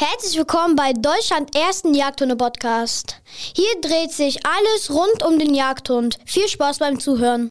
[0.00, 3.20] Herzlich willkommen bei Deutschland ersten Jagdhunde-Podcast.
[3.26, 6.20] Hier dreht sich alles rund um den Jagdhund.
[6.24, 7.50] Viel Spaß beim Zuhören.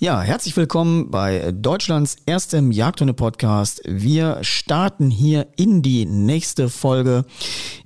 [0.00, 3.82] Ja, herzlich willkommen bei Deutschlands erstem Jagdhunde-Podcast.
[3.84, 7.24] Wir starten hier in die nächste Folge.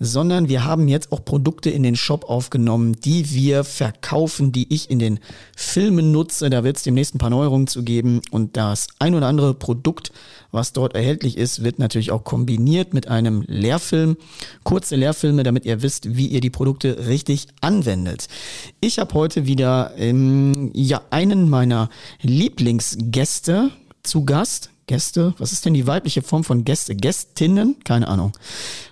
[0.00, 4.88] sondern wir haben jetzt auch Produkte in den Shop aufgenommen, die wir verkaufen, die ich
[4.88, 5.20] in den
[5.54, 6.48] Filmen nutze.
[6.48, 10.10] Da wird es demnächst ein paar Neuerungen zu geben und das ein oder andere Produkt,
[10.54, 14.16] was dort erhältlich ist, wird natürlich auch kombiniert mit einem Lehrfilm.
[14.62, 18.28] Kurze Lehrfilme Filme, damit ihr wisst, wie ihr die Produkte richtig anwendet.
[18.80, 21.88] Ich habe heute wieder ähm, ja einen meiner
[22.20, 23.70] Lieblingsgäste
[24.02, 24.70] zu Gast.
[24.86, 26.94] Gäste, was ist denn die weibliche Form von Gäste?
[26.94, 27.76] Gästinnen?
[27.84, 28.32] Keine Ahnung.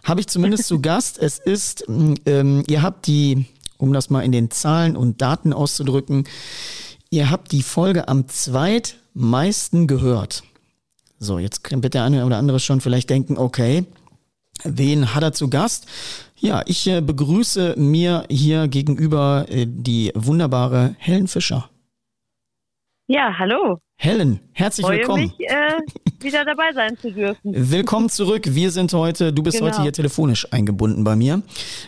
[0.04, 1.18] Habe ich zumindest zu Gast.
[1.18, 1.84] Es ist,
[2.24, 3.44] ähm, ihr habt die,
[3.76, 6.24] um das mal in den Zahlen und Daten auszudrücken,
[7.10, 10.44] ihr habt die Folge am zweitmeisten gehört.
[11.22, 13.84] So, jetzt wird der eine oder andere schon vielleicht denken, okay,
[14.64, 15.86] wen hat er zu Gast?
[16.36, 21.70] Ja, ich äh, begrüße mir hier gegenüber äh, die wunderbare Helen Fischer.
[23.06, 23.78] Ja, hallo.
[23.98, 25.22] Helen, herzlich Freue willkommen.
[25.38, 25.78] mich, äh,
[26.24, 27.38] wieder dabei sein zu dürfen.
[27.70, 28.42] Willkommen zurück.
[28.48, 29.70] Wir sind heute, du bist Genau.
[29.70, 31.42] heute hier telefonisch eingebunden bei mir.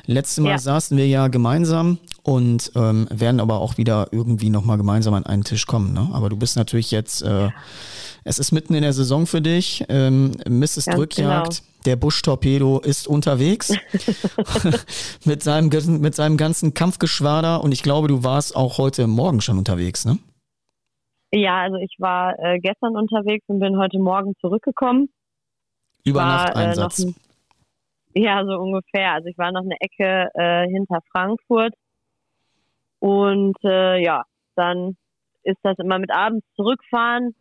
[0.06, 0.58] Letztes Mal Ja.
[0.58, 5.42] saßen wir ja gemeinsam und ähm, werden aber auch wieder irgendwie nochmal gemeinsam an einen
[5.42, 5.92] Tisch kommen.
[5.92, 6.08] Ne?
[6.12, 7.50] Aber du bist natürlich jetzt, äh,
[8.24, 9.84] es ist mitten in der Saison für dich.
[9.88, 10.86] Ähm, Mrs.
[10.86, 11.82] Ganz Drückjagd, genau.
[11.84, 13.70] der Busch-Torpedo ist unterwegs
[15.24, 19.40] mit, seinem, ganzen- mit seinem ganzen Kampfgeschwader und ich glaube, du warst auch heute Morgen
[19.40, 20.18] schon unterwegs, ne?
[21.32, 25.08] Ja, also ich war äh, gestern unterwegs und bin heute Morgen zurückgekommen.
[26.04, 27.00] Über War, Nachteinsatz.
[27.00, 27.14] Äh, noch
[28.14, 29.12] ein, ja, so ungefähr.
[29.14, 31.74] Also ich war noch eine Ecke äh, hinter Frankfurt.
[33.00, 34.22] Und äh, ja,
[34.54, 34.96] dann
[35.42, 37.34] ist das immer mit abends zurückfahren.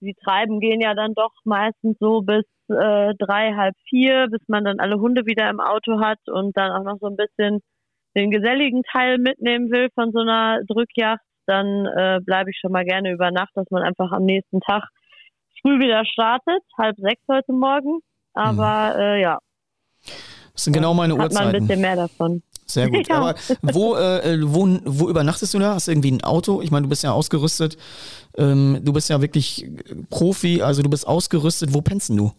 [0.00, 4.64] Die Treiben gehen ja dann doch meistens so bis äh, drei, halb vier, bis man
[4.64, 7.60] dann alle Hunde wieder im Auto hat und dann auch noch so ein bisschen
[8.16, 12.84] den geselligen Teil mitnehmen will von so einer Drückjacht, dann äh, bleibe ich schon mal
[12.84, 14.84] gerne über Nacht, dass man einfach am nächsten Tag
[15.60, 18.00] früh wieder startet, halb sechs heute Morgen.
[18.34, 19.38] Aber äh, ja,
[20.52, 21.66] Das sind genau meine hat man ein Uhrzeiten.
[21.66, 22.42] bisschen mehr davon.
[22.72, 23.00] Sehr gut.
[23.10, 23.16] Ja.
[23.16, 25.74] Aber wo, äh, wo, wo übernachtest du da?
[25.74, 26.60] Hast du irgendwie ein Auto?
[26.62, 27.76] Ich meine, du bist ja ausgerüstet.
[28.36, 29.68] Ähm, du bist ja wirklich
[30.10, 31.74] Profi, also du bist ausgerüstet.
[31.74, 32.32] Wo pennst du?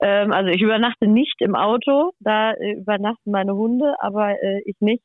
[0.00, 4.76] Ähm, also ich übernachte nicht im Auto, da äh, übernachten meine Hunde, aber äh, ich
[4.80, 5.04] nicht.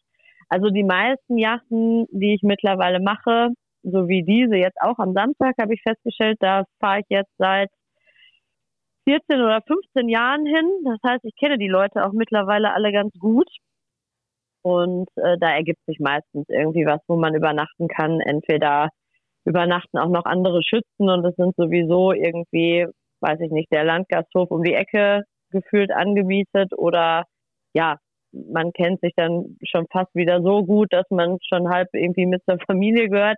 [0.50, 3.50] Also die meisten Yachten, die ich mittlerweile mache,
[3.84, 7.70] so wie diese jetzt auch am Samstag, habe ich festgestellt, da fahre ich jetzt seit
[9.08, 10.66] 14 oder 15 Jahren hin.
[10.84, 13.48] Das heißt, ich kenne die Leute auch mittlerweile alle ganz gut.
[14.66, 18.20] Und äh, da ergibt sich meistens irgendwie was, wo man übernachten kann.
[18.20, 18.90] Entweder
[19.46, 22.88] übernachten auch noch andere Schützen und es sind sowieso irgendwie,
[23.20, 25.22] weiß ich nicht, der Landgasthof um die Ecke
[25.52, 27.26] gefühlt angemietet oder
[27.76, 28.00] ja,
[28.32, 32.42] man kennt sich dann schon fast wieder so gut, dass man schon halb irgendwie mit
[32.50, 33.38] zur Familie gehört.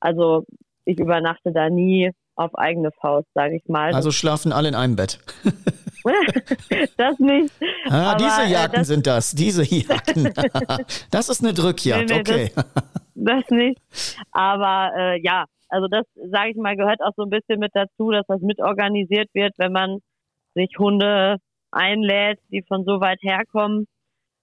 [0.00, 0.46] Also
[0.86, 3.92] ich übernachte da nie auf eigene Faust, sage ich mal.
[3.92, 5.18] Also schlafen alle in einem Bett.
[6.96, 7.52] das nicht.
[7.88, 9.30] Ah, Aber, diese äh, Jagden das- sind das.
[9.32, 10.32] Diese Jagden.
[11.10, 12.50] das ist eine Drückjagd, Nee, nee, okay.
[13.14, 13.80] das nicht.
[14.32, 18.10] Aber äh, ja, also das, sage ich mal, gehört auch so ein bisschen mit dazu,
[18.10, 19.98] dass das mitorganisiert wird, wenn man
[20.54, 21.36] sich Hunde
[21.70, 23.86] einlädt, die von so weit herkommen,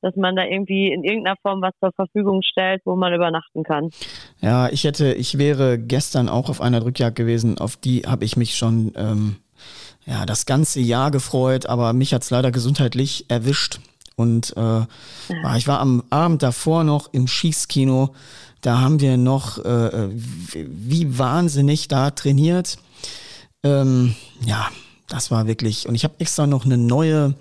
[0.02, 3.90] dass man da irgendwie in irgendeiner Form was zur Verfügung stellt, wo man übernachten kann.
[4.42, 7.58] Ja, ich hätte, ich wäre gestern auch auf einer Drückjagd gewesen.
[7.60, 9.36] Auf die habe ich mich schon ähm,
[10.06, 13.80] ja das ganze Jahr gefreut, aber mich hat's leider gesundheitlich erwischt.
[14.16, 14.82] Und äh,
[15.58, 18.14] ich war am Abend davor noch im Schießkino.
[18.62, 22.78] Da haben wir noch äh, wie wie wahnsinnig da trainiert.
[23.64, 24.16] Ähm,
[24.46, 24.68] ja,
[25.10, 25.88] das war wirklich.
[25.88, 27.34] Und ich habe extra noch eine neue,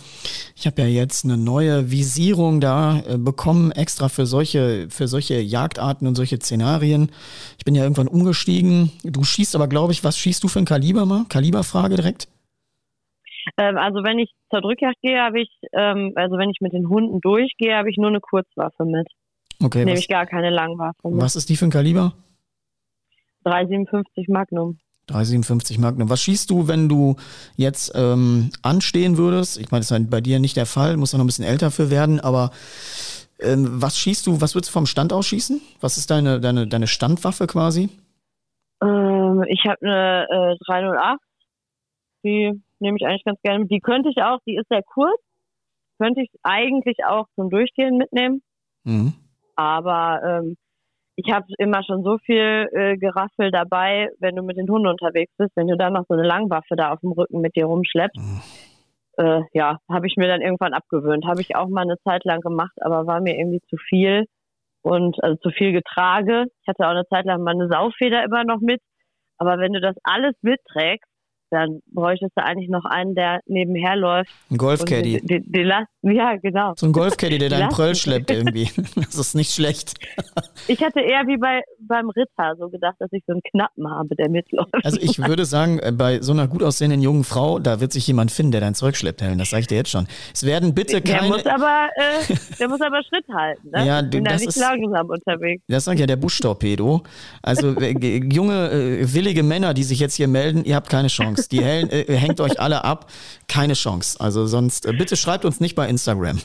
[0.56, 5.40] ich habe ja jetzt eine neue Visierung da äh, bekommen, extra für solche, für solche
[5.40, 7.10] Jagdarten und solche Szenarien.
[7.58, 8.90] Ich bin ja irgendwann umgestiegen.
[9.04, 11.26] Du schießt aber, glaube ich, was schießt du für ein Kaliber mal?
[11.28, 12.28] Kaliberfrage direkt?
[13.56, 16.88] Ähm, also wenn ich zur Drückjagd gehe, habe ich, ähm, also wenn ich mit den
[16.88, 19.06] Hunden durchgehe, habe ich nur eine Kurzwaffe mit.
[19.62, 21.20] Okay, Nehme ich gar keine Langwaffe mit.
[21.20, 22.12] was ist die für ein Kaliber?
[23.44, 24.78] 357 Magnum.
[25.06, 26.10] 357 Magnum.
[26.10, 27.16] Was schießt du, wenn du
[27.56, 29.58] jetzt ähm, anstehen würdest?
[29.58, 31.46] Ich meine, das ist halt bei dir nicht der Fall, muss ja noch ein bisschen
[31.46, 32.50] älter für werden, aber
[33.40, 35.60] ähm, was schießt du, was würdest du vom Stand aus schießen?
[35.80, 37.88] Was ist deine, deine, deine Standwaffe quasi?
[38.82, 41.20] Ähm, ich habe eine äh, 308.
[42.24, 43.70] Die nehme ich eigentlich ganz gerne mit.
[43.70, 45.20] Die könnte ich auch, die ist sehr kurz.
[46.00, 48.42] könnte ich eigentlich auch zum Durchgehen mitnehmen.
[48.84, 49.14] Mhm.
[49.56, 50.56] Aber ähm,
[51.16, 55.32] ich habe immer schon so viel äh, Geraffel dabei, wenn du mit den Hunden unterwegs
[55.36, 58.16] bist, wenn du dann noch so eine Langwaffe da auf dem Rücken mit dir rumschleppst.
[58.16, 58.40] Mhm.
[59.16, 61.26] Äh, ja, habe ich mir dann irgendwann abgewöhnt.
[61.26, 64.26] Habe ich auch mal eine Zeit lang gemacht, aber war mir irgendwie zu viel
[64.82, 66.44] und also zu viel getrage.
[66.62, 68.80] Ich hatte auch eine Zeit lang meine Saufeder immer noch mit.
[69.38, 71.10] Aber wenn du das alles mitträgst,
[71.50, 74.30] dann bräuchtest du eigentlich noch einen, der nebenher läuft.
[74.50, 75.20] Ein Golfcaddy.
[75.20, 76.74] Die, die, die Last, ja, genau.
[76.76, 78.70] So ein Golfcaddy, der deinen Pröll schleppt irgendwie.
[78.96, 79.94] Das ist nicht schlecht.
[80.66, 84.14] Ich hatte eher wie bei beim Ritter so gedacht, dass ich so einen Knappen habe,
[84.16, 84.74] der mitläuft.
[84.82, 88.06] Also ich würde sagen, äh, bei so einer gut aussehenden jungen Frau, da wird sich
[88.06, 89.38] jemand finden, der dein Zeug schleppt, Helen.
[89.38, 90.06] Das sage ich dir jetzt schon.
[90.34, 91.28] Es werden bitte keine...
[91.28, 93.70] Der muss aber, äh, der muss aber Schritt halten.
[93.70, 93.86] Ne?
[93.86, 95.62] Ja, ich bin das da nicht ist, langsam unterwegs.
[95.68, 97.02] Das sagt ja der Buschtorpedo.
[97.42, 101.37] Also äh, junge, äh, willige Männer, die sich jetzt hier melden, ihr habt keine Chance.
[101.46, 103.06] Die Helen äh, hängt euch alle ab.
[103.46, 104.20] Keine Chance.
[104.20, 106.40] Also sonst, äh, bitte schreibt uns nicht bei Instagram.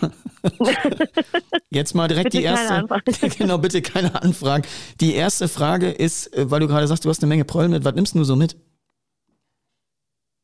[1.72, 2.86] Jetzt mal direkt bitte die erste.
[3.38, 4.64] genau, bitte keine Anfragen.
[5.02, 7.84] Die erste Frage ist, äh, weil du gerade sagst, du hast eine Menge Prollen mit.
[7.84, 8.56] Was nimmst du so mit?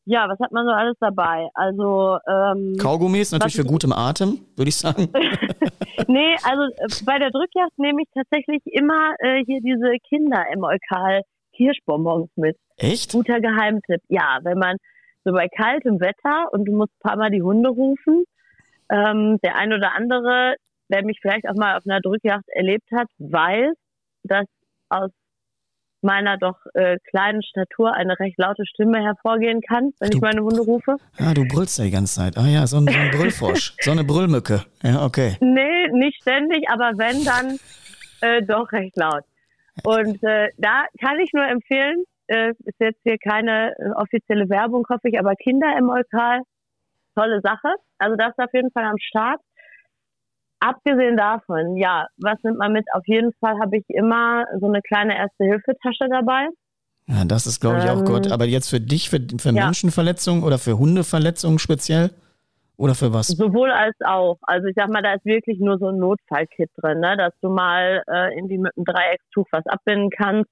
[0.05, 1.49] Ja, was hat man so alles dabei?
[1.53, 5.07] Also ähm, Kaugummis natürlich für gutem Atem, würde ich sagen.
[6.07, 11.21] nee, also äh, bei der Drückjagd nehme ich tatsächlich immer äh, hier diese Kinder-Emolkal
[11.55, 12.57] Kirschbonbons mit.
[12.79, 13.11] Echt?
[13.11, 14.01] Guter Geheimtipp.
[14.07, 14.77] Ja, wenn man
[15.23, 18.23] so bei kaltem Wetter und du musst ein paar Mal die Hunde rufen,
[18.89, 20.55] ähm, der ein oder andere,
[20.89, 23.75] der mich vielleicht auch mal auf einer Drückjagd erlebt hat, weiß,
[24.23, 24.45] dass
[24.89, 25.11] aus
[26.01, 30.41] meiner doch äh, kleinen Statur eine recht laute Stimme hervorgehen kann, wenn du, ich meine
[30.41, 30.95] Hunde rufe.
[31.17, 32.37] Ah, du brüllst ja die ganze Zeit.
[32.37, 34.65] Ah ja, so ein, so ein Brüllfrosch, so eine Brüllmücke.
[34.81, 35.37] Ja, okay.
[35.41, 37.59] Nee, nicht ständig, aber wenn, dann
[38.21, 39.23] äh, doch recht laut.
[39.83, 44.85] Und äh, da kann ich nur empfehlen, äh, ist jetzt hier keine äh, offizielle Werbung,
[44.89, 46.41] hoffe ich, aber Kinder im Eukal,
[47.15, 47.73] tolle Sache.
[47.97, 49.41] Also das ist auf jeden Fall am Start.
[50.61, 52.85] Abgesehen davon, ja, was nimmt man mit?
[52.93, 56.47] Auf jeden Fall habe ich immer so eine kleine Erste-Hilfe-Tasche dabei.
[57.07, 58.31] Ja, das ist, glaube ich, auch ähm, gut.
[58.31, 59.65] Aber jetzt für dich, für, für ja.
[59.65, 62.11] Menschenverletzungen oder für Hundeverletzungen speziell?
[62.79, 63.27] Oder für was?
[63.27, 64.37] Sowohl als auch.
[64.43, 67.17] Also ich sag mal, da ist wirklich nur so ein Notfallkit drin, ne?
[67.17, 70.49] dass du mal äh, irgendwie mit einem Dreieckstuch was abbinden kannst.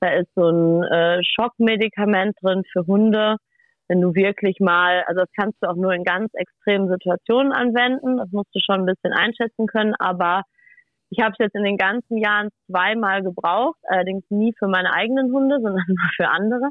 [0.00, 3.36] Da ist so ein äh, Schockmedikament drin für Hunde
[3.88, 8.16] wenn du wirklich mal, also das kannst du auch nur in ganz extremen Situationen anwenden,
[8.18, 10.42] das musst du schon ein bisschen einschätzen können, aber
[11.10, 15.32] ich habe es jetzt in den ganzen Jahren zweimal gebraucht, allerdings nie für meine eigenen
[15.32, 16.70] Hunde, sondern nur für andere.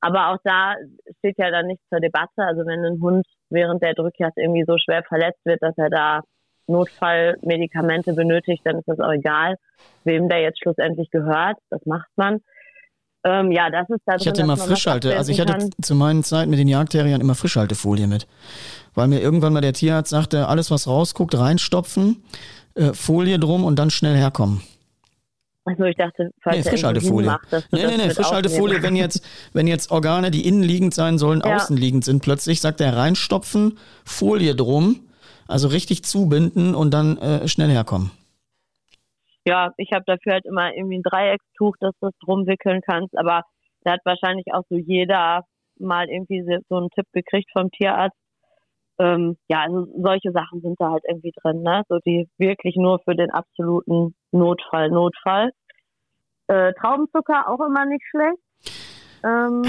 [0.00, 0.74] Aber auch da
[1.18, 2.38] steht ja dann nichts zur Debatte.
[2.38, 6.20] Also wenn ein Hund während der Drückjagd irgendwie so schwer verletzt wird, dass er da
[6.66, 9.56] Notfallmedikamente benötigt, dann ist das auch egal,
[10.04, 11.58] wem der jetzt schlussendlich gehört.
[11.70, 12.40] Das macht man.
[13.26, 15.70] Ähm, ja, das ist da Ich hatte immer Frischhalte, also ich hatte kann.
[15.82, 18.28] zu meinen Zeiten mit den Jagdterriern immer Frischhaltefolie mit.
[18.94, 22.22] Weil mir irgendwann mal der Tierarzt sagte, alles was rausguckt, reinstopfen,
[22.74, 24.62] äh, Folie drum und dann schnell herkommen.
[25.64, 27.26] Also ich dachte, falls nee, Frischhaltefolie.
[27.26, 31.56] Macht, nee, nee, nee, Frischhaltefolie, wenn jetzt, wenn jetzt Organe, die innenliegend sein sollen, ja.
[31.56, 35.00] außenliegend sind, plötzlich sagt er reinstopfen, Folie drum,
[35.48, 38.12] also richtig zubinden und dann äh, schnell herkommen
[39.46, 43.16] ja, ich habe dafür halt immer irgendwie ein Dreieckstuch, dass du es drum wickeln kannst,
[43.16, 43.42] aber
[43.82, 45.42] da hat wahrscheinlich auch so jeder
[45.78, 48.16] mal irgendwie so einen Tipp gekriegt vom Tierarzt.
[48.98, 51.82] Ähm, ja, also solche Sachen sind da halt irgendwie drin, ne?
[51.88, 55.50] So die wirklich nur für den absoluten Notfall, Notfall.
[56.48, 58.45] Äh, Traubenzucker auch immer nicht schlecht
[59.24, 59.64] ähm,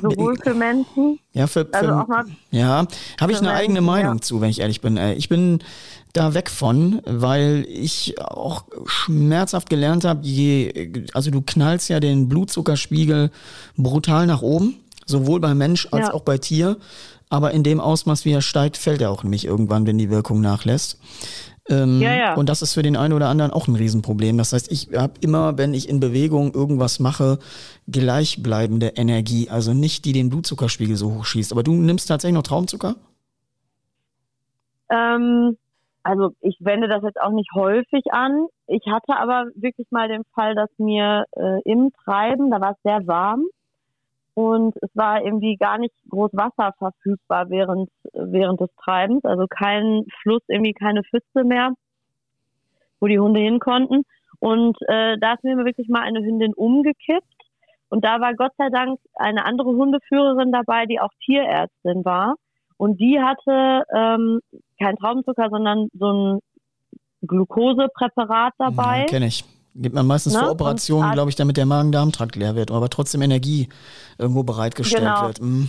[0.00, 1.18] sowohl für Menschen.
[1.32, 2.86] Ja, für, für also auch mal ja,
[3.20, 4.20] habe ich eine Menschen, eigene Meinung ja.
[4.20, 4.96] zu, wenn ich ehrlich bin.
[4.96, 5.60] Äh, ich bin
[6.12, 12.28] da weg von, weil ich auch schmerzhaft gelernt habe, je, also du knallst ja den
[12.28, 13.30] Blutzuckerspiegel
[13.76, 14.76] brutal nach oben,
[15.06, 16.14] sowohl bei Mensch als ja.
[16.14, 16.76] auch bei Tier.
[17.32, 20.40] Aber in dem Ausmaß, wie er steigt, fällt er auch nämlich irgendwann, wenn die Wirkung
[20.40, 20.98] nachlässt.
[21.70, 22.34] Ähm, ja, ja.
[22.34, 24.36] Und das ist für den einen oder anderen auch ein Riesenproblem.
[24.36, 27.38] Das heißt, ich habe immer, wenn ich in Bewegung irgendwas mache,
[27.88, 29.48] gleichbleibende Energie.
[29.48, 31.52] Also nicht die den Blutzuckerspiegel so hoch schießt.
[31.52, 32.96] Aber du nimmst tatsächlich noch Traumzucker?
[34.90, 35.56] Ähm,
[36.02, 38.46] also ich wende das jetzt auch nicht häufig an.
[38.66, 42.82] Ich hatte aber wirklich mal den Fall, dass mir äh, im Treiben, da war es
[42.82, 43.44] sehr warm,
[44.34, 50.04] und es war irgendwie gar nicht groß Wasser verfügbar während, während des Treibens, also kein
[50.22, 51.72] Fluss, irgendwie keine Pfütze mehr,
[53.00, 54.02] wo die Hunde hin konnten.
[54.38, 57.26] Und äh, da ist mir wirklich mal eine Hündin umgekippt.
[57.88, 62.36] Und da war Gott sei Dank eine andere Hundeführerin dabei, die auch Tierärztin war.
[62.76, 64.40] Und die hatte ähm,
[64.78, 66.38] kein Traubenzucker, sondern so ein
[67.22, 69.00] Glukosepräparat dabei.
[69.00, 69.44] Ja, Kenne ich.
[69.74, 70.40] Gibt man meistens ne?
[70.40, 73.68] vor Operationen, glaube ich, damit der Magen-Darm-Trakt leer wird, aber trotzdem Energie
[74.18, 75.26] irgendwo bereitgestellt genau.
[75.26, 75.40] wird.
[75.40, 75.68] Mhm.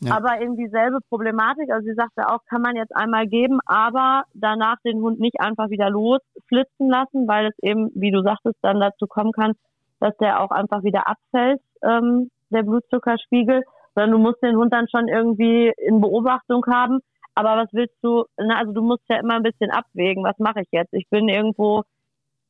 [0.00, 0.16] Ja.
[0.16, 1.70] Aber irgendwie selbe Problematik.
[1.70, 5.70] Also sie sagte auch, kann man jetzt einmal geben, aber danach den Hund nicht einfach
[5.70, 9.52] wieder losflitzen lassen, weil es eben, wie du sagtest, dann dazu kommen kann,
[10.00, 13.62] dass der auch einfach wieder abfällt, ähm, der Blutzuckerspiegel.
[13.94, 16.98] Sondern du musst den Hund dann schon irgendwie in Beobachtung haben.
[17.34, 20.62] Aber was willst du, na, also du musst ja immer ein bisschen abwägen, was mache
[20.62, 20.92] ich jetzt?
[20.92, 21.82] Ich bin irgendwo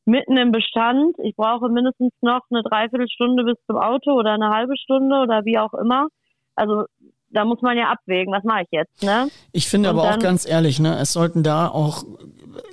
[0.05, 1.15] mitten im Bestand.
[1.23, 5.57] Ich brauche mindestens noch eine Dreiviertelstunde bis zum Auto oder eine halbe Stunde oder wie
[5.57, 6.07] auch immer.
[6.55, 6.85] Also
[7.29, 9.27] da muss man ja abwägen, was mache ich jetzt, ne?
[9.51, 12.03] Ich finde Und aber auch ganz ehrlich, ne, es sollten da auch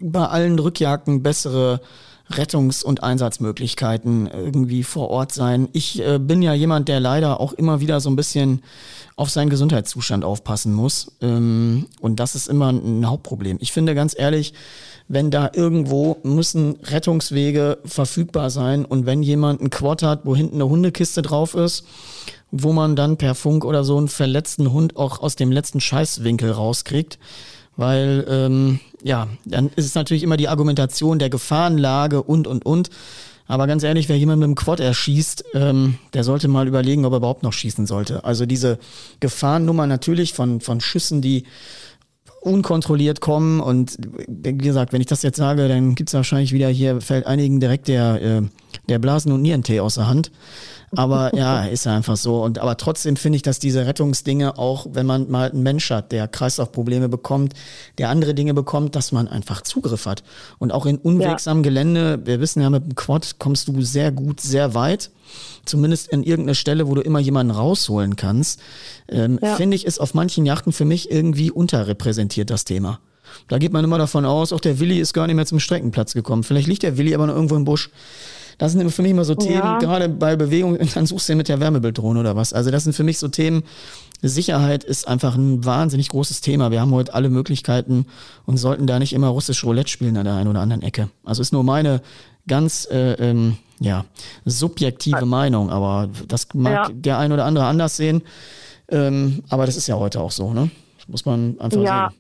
[0.01, 1.81] bei allen Rückjagden bessere
[2.31, 5.69] Rettungs- und Einsatzmöglichkeiten irgendwie vor Ort sein.
[5.73, 8.63] Ich äh, bin ja jemand, der leider auch immer wieder so ein bisschen
[9.21, 11.13] auf seinen Gesundheitszustand aufpassen muss.
[11.21, 13.59] Ähm, und das ist immer ein Hauptproblem.
[13.61, 14.55] Ich finde ganz ehrlich,
[15.09, 20.55] wenn da irgendwo müssen Rettungswege verfügbar sein und wenn jemand einen Quad hat, wo hinten
[20.55, 21.85] eine Hundekiste drauf ist,
[22.51, 26.51] wo man dann per Funk oder so einen verletzten Hund auch aus dem letzten Scheißwinkel
[26.51, 27.19] rauskriegt,
[27.77, 32.89] weil ähm, ja, dann ist es natürlich immer die Argumentation der Gefahrenlage und und und.
[33.51, 37.15] Aber ganz ehrlich, wer jemand mit dem Quad erschießt, ähm, der sollte mal überlegen, ob
[37.15, 38.25] er überhaupt noch schießen sollte.
[38.25, 38.79] Also diese
[39.19, 41.43] Gefahrennummer natürlich von, von Schüssen, die
[42.43, 43.59] unkontrolliert kommen.
[43.61, 47.59] Und wie gesagt, wenn ich das jetzt sage, dann gibt's wahrscheinlich wieder hier, fällt einigen
[47.59, 48.43] direkt der, äh,
[48.89, 50.31] der Blasen- und Nierentee aus der Hand.
[50.97, 52.43] Aber ja, ist ja einfach so.
[52.43, 56.11] Und aber trotzdem finde ich, dass diese Rettungsdinge auch, wenn man mal einen Mensch hat,
[56.11, 57.55] der Kreislaufprobleme bekommt,
[57.99, 60.25] der andere Dinge bekommt, dass man einfach Zugriff hat.
[60.59, 61.71] Und auch in unwegsamem ja.
[61.71, 65.11] Gelände, wir wissen ja, mit dem Quad kommst du sehr gut, sehr weit.
[65.65, 68.61] Zumindest in irgendeiner Stelle, wo du immer jemanden rausholen kannst.
[69.09, 69.55] Ähm, ja.
[69.55, 72.99] Finde ich, ist auf manchen Yachten für mich irgendwie unterrepräsentiert, das Thema.
[73.47, 76.15] Da geht man immer davon aus, auch der Willi ist gar nicht mehr zum Streckenplatz
[76.15, 76.43] gekommen.
[76.43, 77.91] Vielleicht liegt der Willi aber noch irgendwo im Busch.
[78.61, 79.79] Das sind für mich immer so Themen, ja.
[79.79, 82.53] gerade bei Bewegung, dann suchst du ja mit der Wärmebilddrohne oder was.
[82.53, 83.63] Also das sind für mich so Themen,
[84.21, 86.71] Sicherheit ist einfach ein wahnsinnig großes Thema.
[86.71, 88.05] Wir haben heute alle Möglichkeiten
[88.45, 91.09] und sollten da nicht immer russisch Roulette spielen an der einen oder anderen Ecke.
[91.25, 92.03] Also ist nur meine
[92.47, 94.05] ganz äh, ähm, ja,
[94.45, 96.95] subjektive Meinung, aber das mag ja.
[96.95, 98.21] der ein oder andere anders sehen.
[98.89, 100.71] Ähm, aber das ist ja heute auch so, ne?
[100.99, 102.11] Das muss man einfach ja.
[102.11, 102.20] sehen.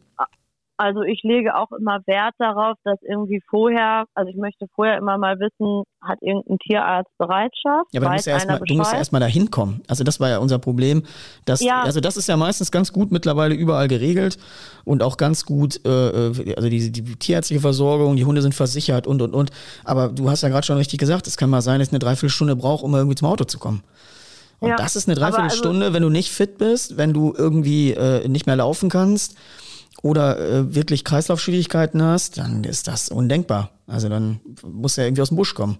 [0.80, 5.18] Also ich lege auch immer Wert darauf, dass irgendwie vorher, also ich möchte vorher immer
[5.18, 7.92] mal wissen, hat irgendein Tierarzt Bereitschaft?
[7.92, 9.82] Ja, aber du musst ja erstmal erst, erst da hinkommen.
[9.88, 11.02] Also das war ja unser Problem.
[11.44, 11.82] Dass, ja.
[11.82, 14.38] Also das ist ja meistens ganz gut mittlerweile überall geregelt
[14.86, 19.06] und auch ganz gut, äh, äh, also die, die tierärztliche Versorgung, die Hunde sind versichert
[19.06, 19.50] und und und.
[19.84, 21.98] Aber du hast ja gerade schon richtig gesagt, es kann mal sein, dass ich eine
[21.98, 23.82] Dreiviertelstunde brauche, um irgendwie zum Auto zu kommen.
[24.60, 27.92] Und ja, das ist eine Dreiviertelstunde, also, wenn du nicht fit bist, wenn du irgendwie
[27.92, 29.36] äh, nicht mehr laufen kannst
[30.02, 33.70] oder äh, wirklich Kreislaufschwierigkeiten hast, dann ist das undenkbar.
[33.86, 35.78] Also dann muss er irgendwie aus dem Busch kommen.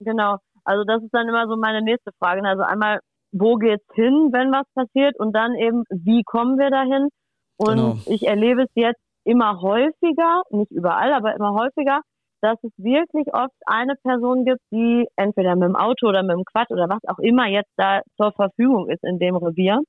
[0.00, 0.36] Genau.
[0.64, 2.42] Also das ist dann immer so meine nächste Frage.
[2.46, 3.00] Also einmal,
[3.32, 5.18] wo geht's hin, wenn was passiert?
[5.18, 7.08] Und dann eben, wie kommen wir dahin?
[7.56, 7.98] Und genau.
[8.06, 12.00] ich erlebe es jetzt immer häufiger, nicht überall, aber immer häufiger,
[12.42, 16.44] dass es wirklich oft eine Person gibt, die entweder mit dem Auto oder mit dem
[16.44, 19.80] Quad oder was auch immer jetzt da zur Verfügung ist in dem Revier,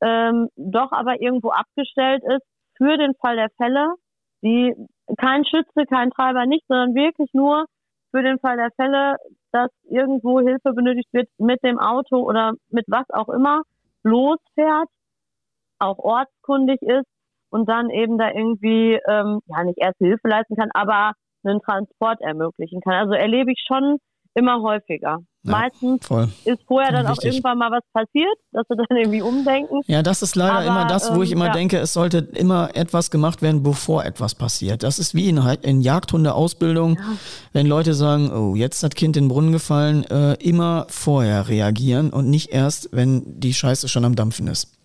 [0.00, 2.46] ähm, doch aber irgendwo abgestellt ist
[2.80, 3.94] für den Fall der Fälle,
[4.42, 4.74] die
[5.18, 7.66] kein Schütze, kein Treiber nicht, sondern wirklich nur
[8.10, 9.16] für den Fall der Fälle,
[9.52, 13.62] dass irgendwo Hilfe benötigt wird mit dem Auto oder mit was auch immer,
[14.02, 14.88] losfährt,
[15.78, 17.06] auch ortskundig ist
[17.50, 21.12] und dann eben da irgendwie, ähm, ja, nicht erst Hilfe leisten kann, aber
[21.44, 22.94] einen Transport ermöglichen kann.
[22.94, 23.98] Also erlebe ich schon
[24.34, 25.18] immer häufiger.
[25.42, 26.28] Ja, Meistens voll.
[26.44, 27.18] ist vorher dann Wichtig.
[27.18, 29.80] auch irgendwann mal was passiert, dass sie dann irgendwie umdenken.
[29.86, 31.52] Ja, das ist leider Aber, immer das, wo ich ähm, immer ja.
[31.52, 34.82] denke, es sollte immer etwas gemacht werden, bevor etwas passiert.
[34.82, 37.02] Das ist wie in, in Jagdhundeausbildung, ja.
[37.54, 42.10] wenn Leute sagen, oh, jetzt das Kind in den Brunnen gefallen, äh, immer vorher reagieren
[42.10, 44.76] und nicht erst, wenn die Scheiße schon am Dampfen ist.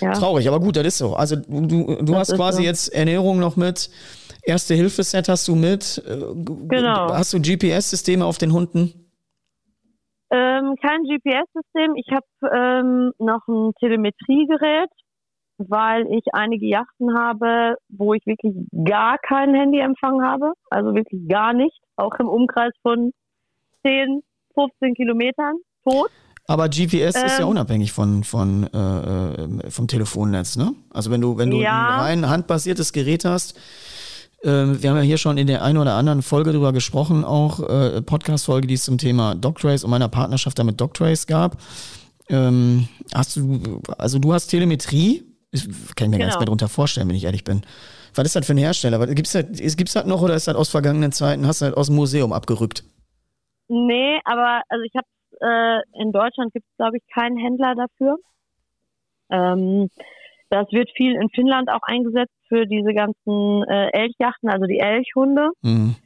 [0.00, 0.12] Ja.
[0.12, 1.14] Traurig, aber gut, das ist so.
[1.14, 2.62] Also du, du, du hast quasi so.
[2.64, 3.90] jetzt Ernährung noch mit,
[4.42, 6.02] Erste-Hilfe-Set hast du mit?
[6.06, 6.16] Äh,
[6.68, 7.12] genau.
[7.12, 9.07] Hast du GPS-Systeme auf den Hunden?
[10.30, 11.94] Ähm, kein GPS-System.
[11.96, 14.90] Ich habe ähm, noch ein Telemetriegerät,
[15.56, 18.54] weil ich einige Yachten habe, wo ich wirklich
[18.84, 20.52] gar keinen Handyempfang habe.
[20.70, 21.76] Also wirklich gar nicht.
[21.96, 23.12] Auch im Umkreis von
[23.86, 24.22] 10,
[24.54, 25.54] 15 Kilometern
[25.88, 26.10] tot.
[26.46, 27.48] Aber GPS ähm, ist ja ähm.
[27.48, 30.74] unabhängig von, von, äh, äh, vom Telefonnetz, ne?
[30.90, 32.00] Also wenn du, wenn du ja.
[32.00, 33.58] ein rein handbasiertes Gerät hast,
[34.42, 38.00] wir haben ja hier schon in der einen oder anderen Folge drüber gesprochen, auch äh,
[38.02, 41.56] Podcast-Folge, die es zum Thema Doctrace und meiner Partnerschaft damit Doctrace gab.
[42.28, 45.64] Ähm, hast du, also du hast Telemetrie, ich
[45.96, 46.18] kann mir genau.
[46.18, 47.62] gar nichts mehr darunter vorstellen, wenn ich ehrlich bin.
[48.14, 49.04] Was ist das für ein Hersteller?
[49.06, 51.46] Gibt es das, gibt's das noch oder ist das aus vergangenen Zeiten?
[51.46, 52.84] Hast du das aus dem Museum abgerückt?
[53.68, 55.06] Nee, aber also ich habe
[55.40, 58.16] äh, in Deutschland gibt es, glaube ich, keinen Händler dafür.
[59.30, 59.88] Ähm,
[60.50, 65.48] das wird viel in Finnland auch eingesetzt für diese ganzen äh, Elchjachten, also die Elchhunde,
[65.62, 65.96] mhm.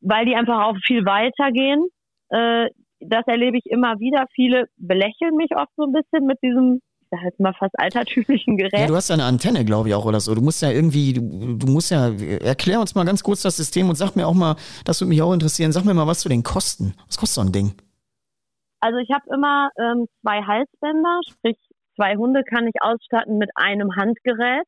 [0.00, 1.86] weil die einfach auch viel weiter gehen.
[2.30, 2.68] Äh,
[3.00, 4.26] das erlebe ich immer wieder.
[4.34, 8.56] Viele belächeln mich oft so ein bisschen mit diesem ich sag jetzt mal fast altertümlichen
[8.56, 8.72] Gerät.
[8.80, 10.34] Ja, du hast ja eine Antenne, glaube ich, auch oder so.
[10.34, 13.88] Du musst ja irgendwie, du, du, musst ja, erklär uns mal ganz kurz das System
[13.88, 16.28] und sag mir auch mal, das würde mich auch interessieren, sag mir mal was zu
[16.28, 16.94] den Kosten.
[17.06, 17.74] Was kostet so ein Ding?
[18.80, 21.56] Also ich habe immer ähm, zwei Halsbänder, sprich
[21.96, 24.64] zwei Hunde kann ich ausstatten mit einem Handgerät.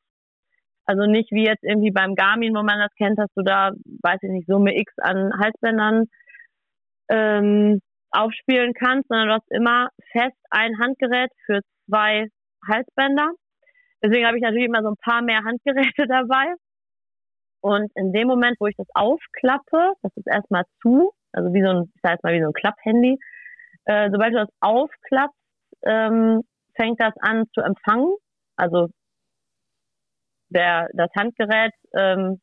[0.85, 3.71] Also nicht wie jetzt irgendwie beim Garmin, wo man das kennt, dass du da,
[4.01, 6.05] weiß ich nicht, Summe X an Halsbändern
[7.09, 7.79] ähm,
[8.11, 12.27] aufspielen kannst, sondern du hast immer fest ein Handgerät für zwei
[12.67, 13.29] Halsbänder.
[14.03, 16.53] Deswegen habe ich natürlich immer so ein paar mehr Handgeräte dabei.
[17.61, 21.69] Und in dem Moment, wo ich das aufklappe, das ist erstmal zu, also wie so
[21.69, 23.19] ein, ich sag jetzt mal wie so ein Klapphandy,
[23.85, 25.35] äh, sobald du das aufklappst,
[25.83, 26.41] ähm,
[26.79, 28.15] fängt das an zu empfangen.
[28.55, 28.87] Also
[30.49, 32.39] der, das Handgerät ähm,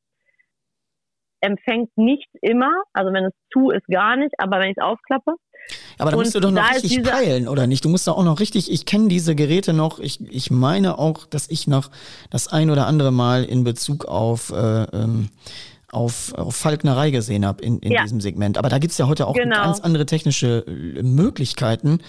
[1.41, 5.35] empfängt nicht immer, also wenn es zu ist, gar nicht, aber wenn ich es aufklappe.
[5.99, 7.85] Aber da musst du doch noch richtig peilen, oder nicht?
[7.85, 11.27] Du musst da auch noch richtig, ich kenne diese Geräte noch, ich, ich meine auch,
[11.27, 11.91] dass ich noch
[12.31, 15.31] das ein oder andere Mal in Bezug auf, äh, ähm,
[15.91, 18.03] auf, auf Falknerei gesehen habe in, in ja.
[18.03, 18.59] diesem Segment.
[18.59, 19.63] Aber da gibt's ja heute auch genau.
[19.63, 22.01] ganz andere technische äh, Möglichkeiten.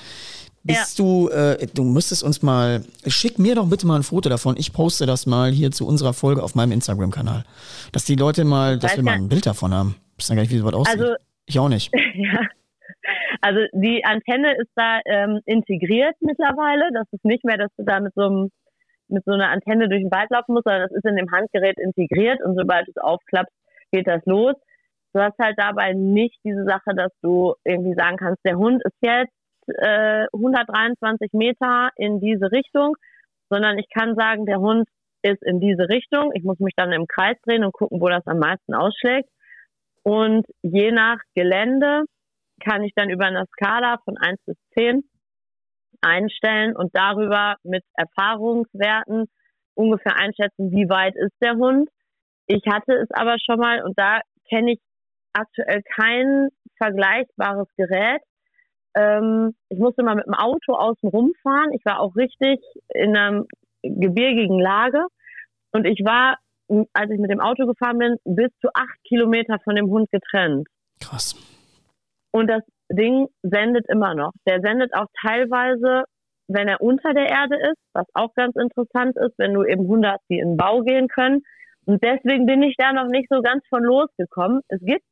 [0.64, 1.06] Bist ja.
[1.06, 4.56] du, äh, du müsstest uns mal, schick mir doch bitte mal ein Foto davon.
[4.58, 7.46] Ich poste das mal hier zu unserer Folge auf meinem Instagram-Kanal.
[7.94, 9.96] Dass die Leute mal, dass wir mal ein Bild davon haben.
[10.18, 11.00] Wissen ja gar nicht, wie sowas aussieht.
[11.00, 11.92] Also, ich auch nicht.
[12.16, 12.42] ja.
[13.42, 16.90] Also die Antenne ist da ähm, integriert mittlerweile.
[16.94, 18.50] Das ist nicht mehr, dass du da mit so einem
[19.10, 21.80] mit so einer Antenne durch den Wald laufen musst, sondern das ist in dem Handgerät
[21.80, 23.54] integriert und sobald du es aufklappst,
[23.92, 24.54] geht das los.
[25.14, 28.98] Du hast halt dabei nicht diese Sache, dass du irgendwie sagen kannst, der Hund ist
[29.02, 29.32] jetzt
[29.68, 32.96] äh, 123 Meter in diese Richtung,
[33.50, 34.88] sondern ich kann sagen, der Hund
[35.22, 36.32] ist in diese Richtung.
[36.34, 39.30] Ich muss mich dann im Kreis drehen und gucken, wo das am meisten ausschlägt.
[40.04, 42.04] Und je nach Gelände
[42.64, 45.04] kann ich dann über eine Skala von 1 bis 10
[46.02, 49.26] einstellen und darüber mit Erfahrungswerten
[49.76, 51.90] ungefähr einschätzen, wie weit ist der Hund.
[52.48, 54.80] Ich hatte es aber schon mal und da kenne ich
[55.34, 58.22] aktuell kein vergleichbares Gerät,
[58.98, 61.72] ähm, ich musste mal mit dem Auto außen rumfahren.
[61.74, 62.60] Ich war auch richtig
[62.94, 63.46] in einer
[63.84, 65.06] gebirgigen Lage.
[65.72, 66.38] Und ich war,
[66.94, 70.68] als ich mit dem Auto gefahren bin, bis zu acht Kilometer von dem Hund getrennt.
[71.00, 71.36] Krass.
[72.32, 74.32] Und das Ding sendet immer noch.
[74.48, 76.04] Der sendet auch teilweise,
[76.48, 80.12] wenn er unter der Erde ist, was auch ganz interessant ist, wenn du eben Hunde
[80.12, 81.44] hast, die in den Bau gehen können.
[81.86, 84.62] Und deswegen bin ich da noch nicht so ganz von losgekommen.
[84.70, 85.04] Es gibt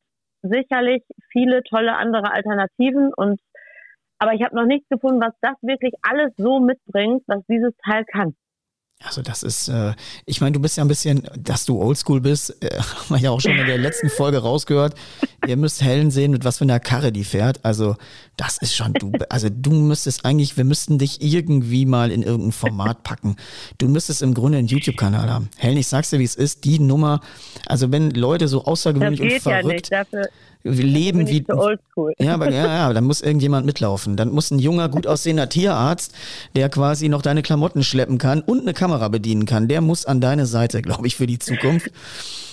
[0.41, 3.39] sicherlich viele tolle andere Alternativen und
[4.19, 8.05] aber ich habe noch nichts gefunden, was das wirklich alles so mitbringt, was dieses Teil
[8.05, 8.35] kann.
[9.03, 9.93] Also das ist, äh,
[10.25, 13.31] ich meine, du bist ja ein bisschen, dass du oldschool bist, äh, haben wir ja
[13.31, 14.95] auch schon in der letzten Folge rausgehört.
[15.45, 17.63] Ihr müsst Helen sehen, mit was für einer Karre die fährt.
[17.63, 17.97] Also
[18.37, 22.53] das ist schon, du, also du müsstest eigentlich, wir müssten dich irgendwie mal in irgendein
[22.53, 23.35] Format packen.
[23.77, 25.49] Du müsstest im Grunde einen YouTube-Kanal haben.
[25.57, 27.19] Helen, ich sag's dir, wie es ist, die Nummer,
[27.67, 29.65] also wenn Leute so außergewöhnlich und verrückt...
[29.65, 30.29] Ja nicht, dafür
[30.65, 31.45] leben wie.
[32.17, 34.17] Ja, aber ja, ja, dann muss irgendjemand mitlaufen.
[34.17, 36.13] Dann muss ein junger, gut aussehender Tierarzt,
[36.55, 40.21] der quasi noch deine Klamotten schleppen kann und eine Kamera bedienen kann, der muss an
[40.21, 41.91] deine Seite, glaube ich, für die Zukunft.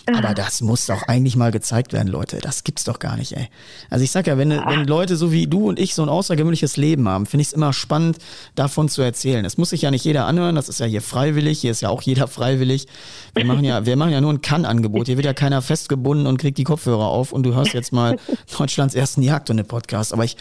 [0.06, 2.38] Aber das muss doch eigentlich mal gezeigt werden, Leute.
[2.38, 3.48] Das gibt's doch gar nicht, ey.
[3.88, 6.76] Also ich sag ja, wenn, wenn Leute so wie du und ich so ein außergewöhnliches
[6.76, 8.18] Leben haben, finde ich es immer spannend,
[8.54, 9.44] davon zu erzählen.
[9.44, 11.88] Es muss sich ja nicht jeder anhören, das ist ja hier freiwillig, hier ist ja
[11.88, 12.86] auch jeder freiwillig.
[13.34, 15.06] Wir machen ja, wir machen ja nur ein Kann-Angebot.
[15.06, 18.16] Hier wird ja keiner festgebunden und kriegt die Kopfhörer auf und du hörst jetzt mal
[18.58, 20.12] Deutschlands ersten Jagdhunde-Podcast.
[20.12, 20.36] Aber ich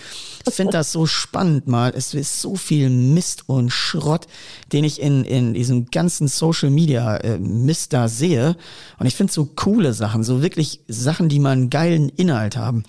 [0.50, 1.93] finde das so spannend mal.
[1.95, 4.26] Es ist so viel Mist und Schrott,
[4.74, 8.56] den ich in, in diesem ganzen Social Media äh, Mist da sehe.
[8.97, 12.84] Und ich finde so coole Sachen, so wirklich Sachen, die mal einen geilen Inhalt haben,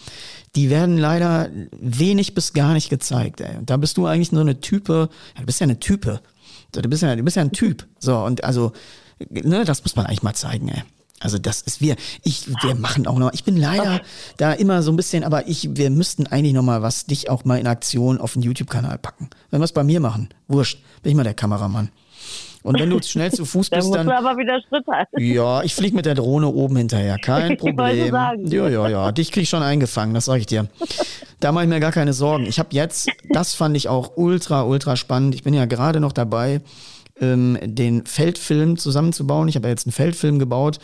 [0.54, 3.40] die werden leider wenig bis gar nicht gezeigt.
[3.40, 3.56] Ey.
[3.56, 6.20] Und da bist du eigentlich nur eine Type, ja, du bist ja eine Type.
[6.72, 7.86] Du bist ja, du bist ja ein Typ.
[7.98, 8.72] So, und also,
[9.28, 10.82] ne, das muss man eigentlich mal zeigen, ey.
[11.20, 14.00] Also das ist wir, ich, wir machen auch noch, ich bin leider
[14.38, 17.44] da immer so ein bisschen, aber ich, wir müssten eigentlich noch mal was, dich auch
[17.44, 19.30] mal in Aktion auf den YouTube-Kanal packen.
[19.50, 21.90] Wenn wir es bei mir machen, wurscht, bin ich mal der Kameramann.
[22.62, 24.06] Und wenn du schnell zu Fuß bist, dann.
[24.06, 25.20] Du aber wieder Schritt halten.
[25.20, 27.18] Ja, ich fliege mit der Drohne oben hinterher.
[27.18, 28.14] Kein Problem.
[28.14, 29.12] Ja, ja, ja.
[29.12, 30.68] Dich krieg ich schon eingefangen, das sage ich dir.
[31.40, 32.46] Da mache ich mir gar keine Sorgen.
[32.46, 35.34] Ich habe jetzt, das fand ich auch ultra, ultra spannend.
[35.34, 36.60] Ich bin ja gerade noch dabei,
[37.20, 39.48] ähm, den Feldfilm zusammenzubauen.
[39.48, 40.78] Ich habe ja jetzt einen Feldfilm gebaut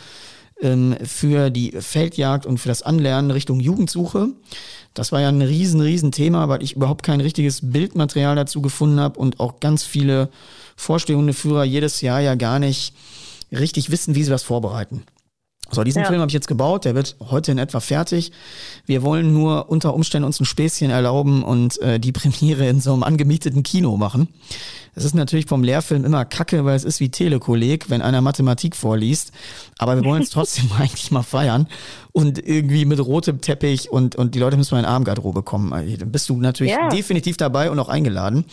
[0.61, 4.29] ähm, für die Feldjagd und für das Anlernen Richtung Jugendsuche.
[4.93, 8.99] Das war ja ein riesen, riesen Thema, weil ich überhaupt kein richtiges Bildmaterial dazu gefunden
[8.99, 10.29] habe und auch ganz viele
[10.79, 12.93] Vorstehhundeführer jedes Jahr ja gar nicht
[13.51, 15.03] richtig wissen, wie sie was vorbereiten.
[15.71, 16.07] So, diesen ja.
[16.07, 18.31] Film habe ich jetzt gebaut, der wird heute in etwa fertig.
[18.85, 22.93] Wir wollen nur unter Umständen uns ein Späßchen erlauben und äh, die Premiere in so
[22.93, 24.29] einem angemieteten Kino machen.
[24.95, 28.75] Es ist natürlich vom Lehrfilm immer kacke, weil es ist wie Telekolleg, wenn einer Mathematik
[28.75, 29.31] vorliest.
[29.77, 31.67] Aber wir wollen es trotzdem eigentlich mal feiern
[32.11, 35.71] und irgendwie mit rotem Teppich und, und die Leute müssen mal in Armgarderobe kommen.
[35.71, 36.89] Also, dann bist du natürlich yeah.
[36.89, 38.45] definitiv dabei und auch eingeladen.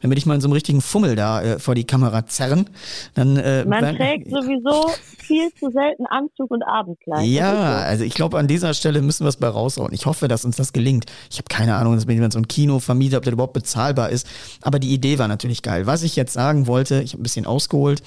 [0.00, 2.70] Wenn wir dich mal in so einem richtigen Fummel da äh, vor die Kamera zerren,
[3.14, 3.36] dann.
[3.36, 7.26] Äh, Man trägt sowieso viel zu selten Anzug und Abendkleid.
[7.26, 9.92] Ja, also ich glaube, an dieser Stelle müssen wir es bei raushauen.
[9.92, 11.06] Ich hoffe, dass uns das gelingt.
[11.30, 14.26] Ich habe keine Ahnung, dass mir so ein Kino vermietet, ob der überhaupt bezahlbar ist.
[14.62, 15.86] Aber die Idee war natürlich geil.
[15.86, 18.02] Was ich jetzt sagen wollte, ich habe ein bisschen ausgeholt.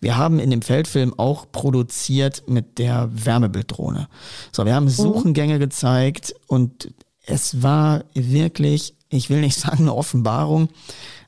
[0.00, 4.08] Wir haben in dem Feldfilm auch produziert mit der Wärmebilddrohne.
[4.52, 4.90] So, wir haben mhm.
[4.90, 6.92] Suchengänge gezeigt und
[7.26, 10.68] es war wirklich, ich will nicht sagen eine Offenbarung,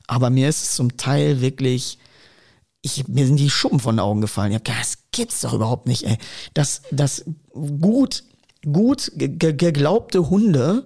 [0.07, 1.99] aber mir ist es zum Teil wirklich,
[2.81, 4.51] ich, mir sind die Schuppen von den Augen gefallen.
[4.51, 6.17] Ich hab gedacht, das gibt's doch überhaupt nicht, ey.
[6.53, 8.23] Dass, dass gut,
[8.63, 10.85] gut geglaubte Hunde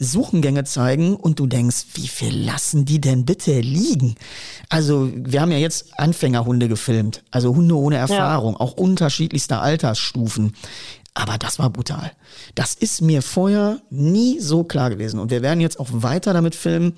[0.00, 4.14] Suchengänge zeigen und du denkst, wie viel lassen die denn bitte liegen?
[4.68, 8.60] Also wir haben ja jetzt Anfängerhunde gefilmt, also Hunde ohne Erfahrung, ja.
[8.60, 10.54] auch unterschiedlichster Altersstufen.
[11.14, 12.12] Aber das war brutal.
[12.54, 15.18] Das ist mir vorher nie so klar gewesen.
[15.18, 16.94] Und wir werden jetzt auch weiter damit filmen,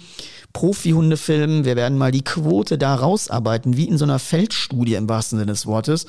[0.53, 1.65] Profihunde filmen.
[1.65, 5.53] Wir werden mal die Quote da rausarbeiten, wie in so einer Feldstudie im wahrsten Sinne
[5.53, 6.07] des Wortes,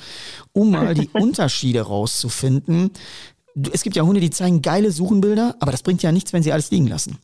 [0.52, 2.90] um mal die Unterschiede rauszufinden.
[3.72, 6.52] Es gibt ja Hunde, die zeigen geile Suchenbilder, aber das bringt ja nichts, wenn sie
[6.52, 7.18] alles liegen lassen.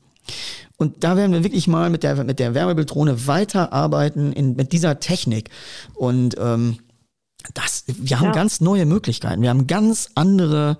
[0.77, 5.01] Und da werden wir wirklich mal mit der, mit der Wärmebilddrohne weiterarbeiten in, mit dieser
[5.01, 5.51] Technik.
[5.95, 6.79] Und ähm,
[7.55, 8.33] das, wir haben ja.
[8.33, 9.43] ganz neue Möglichkeiten.
[9.43, 10.79] Wir haben ganz andere,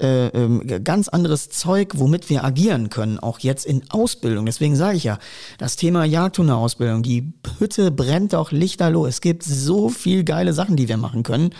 [0.00, 4.46] äh, äh, ganz anderes Zeug, womit wir agieren können, auch jetzt in Ausbildung.
[4.46, 5.18] Deswegen sage ich ja,
[5.58, 9.06] das Thema Jagdhundeausbildung, die Hütte brennt auch lichterloh.
[9.06, 11.50] Es gibt so viel geile Sachen, die wir machen können.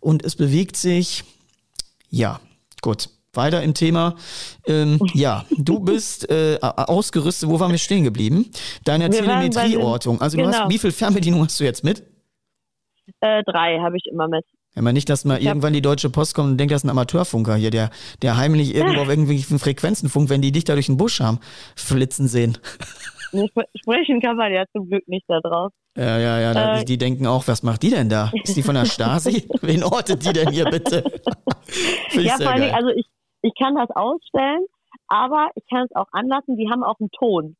[0.00, 1.24] Und es bewegt sich,
[2.10, 2.40] ja,
[2.82, 3.10] gut.
[3.34, 4.16] Weiter im Thema.
[4.66, 7.48] Ähm, ja, du bist äh, ausgerüstet.
[7.48, 8.50] Wo waren wir stehen geblieben?
[8.84, 10.20] Deine Telemetrieortung.
[10.20, 10.50] Also genau.
[10.50, 12.02] du hast, wie viel Fernbedienung hast du jetzt mit?
[13.20, 14.44] Äh, drei habe ich immer mit.
[14.78, 16.90] Ja, mal nicht, dass mal irgendwann die Deutsche Post kommt und denkt, das ist ein
[16.90, 17.90] Amateurfunker hier, der,
[18.22, 21.40] der heimlich irgendwo auf irgendwelchen Frequenzen funkt, wenn die dich da durch den Busch haben,
[21.74, 22.58] flitzen sehen.
[23.74, 25.72] Sprechen kann man ja zum Glück nicht da drauf.
[25.96, 28.30] Ja, ja, ja, äh, die denken auch, was macht die denn da?
[28.44, 29.48] Ist die von der Stasi?
[29.62, 31.02] Wen ortet die denn hier bitte?
[32.12, 33.06] ja, vor allem, also ich,
[33.42, 34.64] ich kann das ausstellen,
[35.08, 37.56] aber ich kann es auch anlassen, die haben auch einen Ton.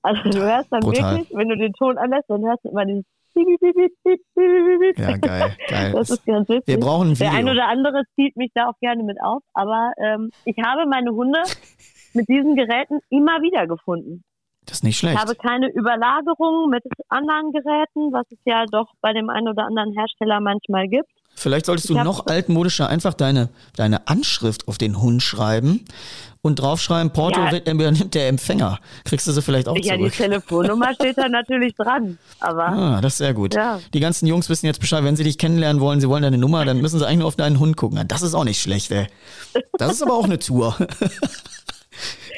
[0.00, 1.18] Also du hörst dann Brutal.
[1.18, 3.04] wirklich, wenn du den Ton anlässt, dann hörst du immer dieses
[3.34, 5.92] ja, geil, geil.
[5.92, 6.66] Das ist ganz witzig.
[6.66, 7.30] Wir brauchen ein Video.
[7.30, 10.88] Der ein oder andere zieht mich da auch gerne mit auf, aber ähm, ich habe
[10.88, 11.40] meine Hunde
[12.14, 14.24] mit diesen Geräten immer wieder gefunden.
[14.64, 15.16] Das ist nicht schlecht.
[15.16, 19.64] Ich habe keine Überlagerung mit anderen Geräten, was es ja doch bei dem einen oder
[19.64, 21.10] anderen Hersteller manchmal gibt.
[21.34, 25.84] Vielleicht solltest du noch altmodischer einfach deine, deine Anschrift auf den Hund schreiben
[26.42, 27.56] und draufschreiben, Porto ja.
[27.72, 28.80] übernimmt der Empfänger.
[29.04, 30.00] Kriegst du sie vielleicht auch ja, zurück.
[30.00, 32.18] Ja, die Telefonnummer steht da natürlich dran.
[32.40, 33.54] Aber ah, das ist sehr gut.
[33.54, 33.80] Ja.
[33.94, 36.64] Die ganzen Jungs wissen jetzt Bescheid, wenn sie dich kennenlernen wollen, sie wollen deine Nummer,
[36.64, 38.02] dann müssen sie eigentlich nur auf deinen Hund gucken.
[38.08, 39.06] Das ist auch nicht schlecht, ey.
[39.78, 40.76] Das ist aber auch eine Tour.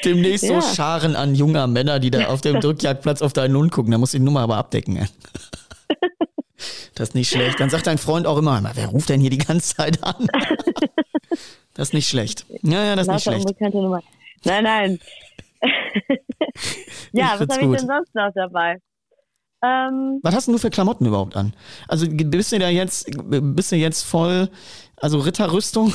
[0.05, 0.61] Demnächst ja.
[0.61, 3.91] so Scharen an junger Männer, die da auf dem Drückjagdplatz auf deinen Hund gucken.
[3.91, 5.07] Da muss die Nummer aber abdecken.
[6.95, 7.59] Das ist nicht schlecht.
[7.59, 10.27] Dann sagt dein Freund auch immer, wer ruft denn hier die ganze Zeit an?
[11.73, 12.45] Das ist nicht schlecht.
[12.61, 13.61] Ja, ja, das ist nicht schlecht.
[14.45, 14.99] Nein, nein.
[17.11, 18.79] ja, was habe ich denn sonst noch dabei?
[19.61, 21.53] Ähm, was hast denn du für Klamotten überhaupt an?
[21.89, 24.49] Also bist du da jetzt, bist du jetzt voll,
[24.97, 25.93] also Ritterrüstung,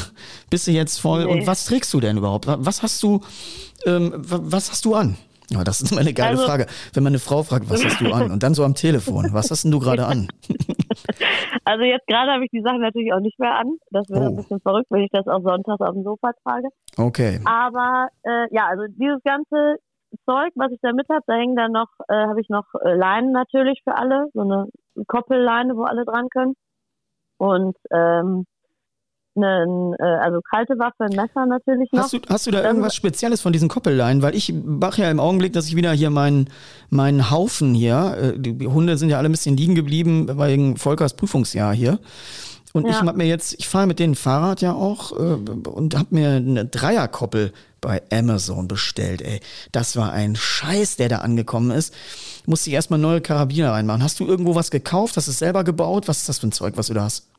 [0.50, 1.32] bist du jetzt voll nee.
[1.32, 2.46] und was trägst du denn überhaupt?
[2.46, 3.22] Was hast du,
[3.86, 5.16] ähm, was hast du an?
[5.50, 6.66] Ja, das ist immer eine geile also, Frage.
[6.94, 8.30] Wenn man eine Frau fragt, was hast du an?
[8.30, 10.28] Und dann so am Telefon, was hast denn du gerade an?
[11.64, 13.76] Also jetzt gerade habe ich die Sachen natürlich auch nicht mehr an.
[13.90, 14.28] Das wäre oh.
[14.28, 16.68] ein bisschen verrückt, wenn ich das auch sonntags auf dem Sofa trage.
[16.96, 17.40] Okay.
[17.44, 19.76] Aber äh, ja, also dieses ganze
[20.26, 22.94] Zeug, was ich da mit habe, da hängen dann noch, äh, habe ich noch äh,
[22.94, 24.66] Leinen natürlich für alle, so eine
[25.06, 26.54] Koppelleine, wo alle dran können.
[27.38, 28.46] Und ähm,
[29.36, 32.02] einen, äh, also kalte Waffe, ein Messer natürlich noch.
[32.02, 34.22] Hast du, hast du da irgendwas Spezielles von diesen Koppelleinen?
[34.22, 36.48] Weil ich mache ja im Augenblick, dass ich wieder hier meinen
[36.90, 41.14] meinen Haufen hier, äh, die Hunde sind ja alle ein bisschen liegen geblieben wegen Volkers
[41.14, 41.98] Prüfungsjahr hier.
[42.72, 42.90] Und ja.
[42.90, 45.34] ich habe mir jetzt, ich fahre mit denen Fahrrad ja auch äh,
[45.68, 49.40] und habe mir eine Dreierkoppel bei Amazon bestellt, ey.
[49.72, 51.94] Das war ein Scheiß, der da angekommen ist.
[52.46, 54.02] Musste ich erstmal neue Karabiner reinmachen.
[54.02, 55.16] Hast du irgendwo was gekauft?
[55.16, 56.06] Hast du es selber gebaut?
[56.06, 57.29] Was ist das für ein Zeug, was du da hast?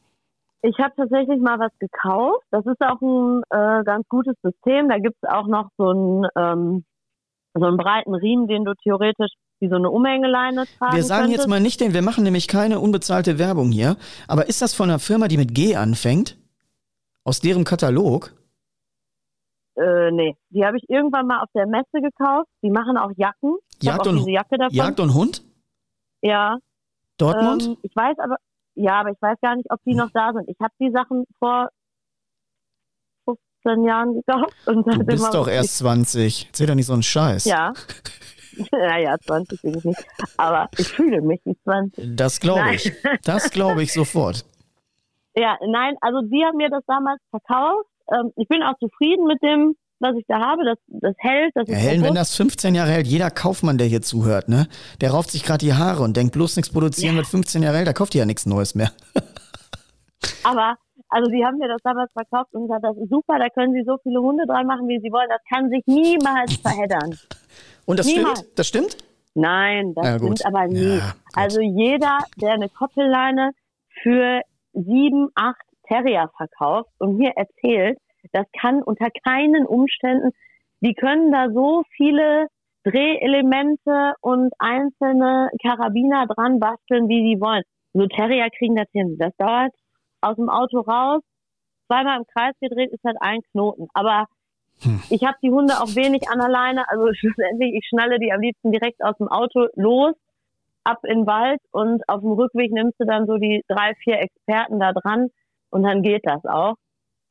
[0.63, 2.45] Ich habe tatsächlich mal was gekauft.
[2.51, 4.89] Das ist auch ein äh, ganz gutes System.
[4.89, 6.85] Da gibt es auch noch so einen, ähm,
[7.53, 11.41] so einen breiten Riemen, den du theoretisch die so eine Umhängeleine tragen Wir sagen könntest.
[11.43, 13.95] jetzt mal nicht den, wir machen nämlich keine unbezahlte Werbung hier,
[14.27, 16.37] aber ist das von einer Firma, die mit G anfängt?
[17.23, 18.33] Aus deren Katalog?
[19.75, 22.49] Äh, nee, die habe ich irgendwann mal auf der Messe gekauft.
[22.63, 23.57] Die machen auch Jacken.
[23.79, 24.75] Ich Jagd auch und- diese Jacke davon.
[24.75, 25.43] Jagd und Hund?
[26.21, 26.57] ja.
[27.17, 27.63] Dortmund?
[27.67, 28.37] Ähm, ich weiß aber,
[28.75, 30.47] ja, aber ich weiß gar nicht, ob die noch da sind.
[30.49, 31.69] Ich habe die Sachen vor
[33.63, 34.55] 15 Jahren gekauft.
[34.65, 36.47] Und du bist doch erst 20.
[36.47, 37.45] Erzähl doch nicht so einen Scheiß.
[37.45, 37.73] Ja.
[38.71, 40.05] naja, 20 bin ich nicht.
[40.37, 42.15] Aber ich fühle mich wie 20.
[42.15, 42.91] Das glaube ich.
[43.23, 44.45] Das glaube ich sofort.
[45.33, 47.87] Ja, nein, also die haben mir das damals verkauft.
[48.11, 50.63] Ähm, ich bin auch zufrieden mit dem, was ich da habe.
[50.65, 53.87] Das, das hält, das Ja, ist Helen, wenn das 15 Jahre hält, jeder Kaufmann, der
[53.87, 54.67] hier zuhört, ne,
[54.99, 57.91] der rauft sich gerade die Haare und denkt bloß nichts produzieren mit 15 Jahre älter,
[57.91, 58.91] da kauft ihr ja nichts Neues mehr.
[60.43, 60.75] Aber,
[61.09, 63.83] also die haben mir das damals verkauft und gesagt, das ist super, da können sie
[63.85, 65.29] so viele Hunde dran machen, wie sie wollen.
[65.29, 67.17] Das kann sich niemals verheddern.
[67.85, 68.39] Und das Niemals.
[68.39, 68.59] stimmt?
[68.59, 68.97] Das stimmt?
[69.33, 70.97] Nein, das Ja, stimmt aber nie.
[70.97, 73.51] Ja, also jeder, der eine Koppelleine
[74.03, 74.41] für
[74.73, 77.97] sieben, acht Terrier verkauft und mir erzählt,
[78.31, 80.31] das kann unter keinen Umständen,
[80.81, 82.47] die können da so viele
[82.83, 87.63] Drehelemente und einzelne Karabiner dran basteln, wie sie wollen.
[87.93, 89.17] So Terrier kriegen das hin.
[89.19, 89.71] Das dauert
[90.21, 91.21] aus dem Auto raus,
[91.87, 93.87] zweimal im Kreis gedreht, ist halt ein Knoten.
[93.93, 94.27] Aber
[94.83, 94.99] Hm.
[95.09, 96.89] ich habe die Hunde auch wenig an alleine.
[96.89, 100.15] Also schlussendlich, ich schnalle die am liebsten direkt aus dem Auto los,
[100.83, 104.19] ab in den Wald und auf dem Rückweg nimmst du dann so die drei, vier
[104.19, 105.27] Experten da dran
[105.69, 106.75] und dann geht das auch.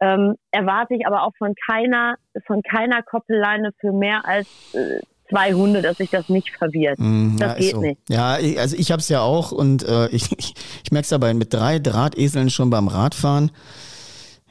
[0.01, 2.15] Ähm, erwarte ich aber auch von keiner,
[2.47, 6.99] von keiner Koppelleine für mehr als äh, zwei Hunde, dass sich das nicht verwirrt.
[6.99, 7.81] Mm, Das ja, geht so.
[7.83, 8.01] nicht.
[8.09, 11.11] Ja, ich, also ich habe es ja auch und äh, ich, ich, ich merke es
[11.11, 13.51] dabei mit drei Drahteseln schon beim Radfahren.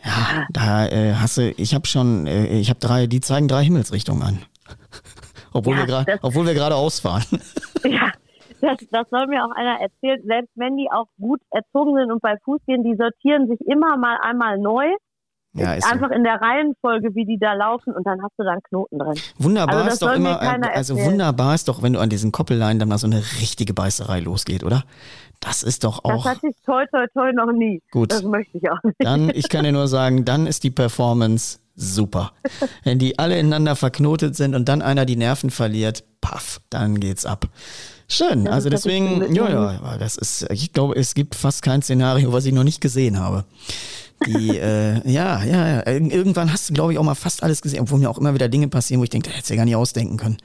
[0.03, 3.63] Ja, da äh, hast du, ich habe schon, äh, ich habe drei, die zeigen drei
[3.63, 4.39] Himmelsrichtungen an.
[5.53, 7.23] obwohl Ja, wir gerade, das- obwohl wir gerade ausfahren.
[7.85, 8.11] Ja,
[8.61, 10.21] das, das soll mir auch einer erzählen.
[10.25, 13.95] Selbst wenn die auch gut erzogen sind und bei Fuß gehen, die sortieren sich immer
[13.95, 14.85] mal einmal neu.
[15.53, 15.91] Ja, ist so.
[15.91, 18.99] einfach in der Reihenfolge, wie die da laufen und dann hast du da einen Knoten
[18.99, 19.15] drin.
[19.39, 21.11] Wunderbar Also das ist doch immer, also erzählen.
[21.11, 24.63] wunderbar ist doch, wenn du an diesen Koppelleinen dann mal so eine richtige Beißerei losgeht,
[24.63, 24.83] oder?
[25.39, 27.81] Das ist doch Das auch hatte ich toi toi toi noch nie.
[27.91, 28.11] gut.
[28.11, 28.95] Das möchte ich auch nicht.
[28.99, 32.33] Dann, ich kann dir nur sagen, dann ist die Performance super.
[32.83, 37.25] Wenn die alle ineinander verknotet sind und dann einer die Nerven verliert, paff, dann geht's
[37.25, 37.45] ab.
[38.09, 42.33] Schön, Das also deswegen, ja, ja, das ist, ich glaube, es gibt fast kein Szenario,
[42.33, 43.45] was ich noch nicht gesehen habe.
[44.27, 47.61] Die, äh, ja, ja, ja, Ir- irgendwann hast du, glaube ich, auch mal fast alles
[47.61, 49.57] gesehen, obwohl mir auch immer wieder Dinge passieren, wo ich denke, das hättest du ja
[49.59, 50.37] gar nicht ausdenken können.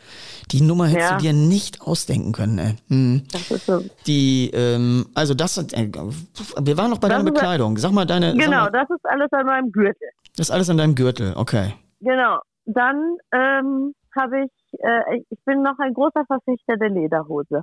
[0.52, 1.16] Die Nummer hättest Ja.
[1.16, 2.74] du dir nicht ausdenken können, ey.
[2.88, 3.22] Hm.
[3.66, 3.82] So.
[4.06, 7.76] Die, ähm, also das, äh, wir waren noch bei Das deiner ist- Bekleidung.
[7.78, 10.08] Sag mal deine, Genau, mal, das ist alles an meinem Gürtel.
[10.36, 11.74] das ist alles an deinem Gürtel, okay.
[12.00, 12.38] Genau.
[12.66, 17.62] Dann ähm, habe ich, äh, ich bin noch ein großer Verfechter der Lederhose.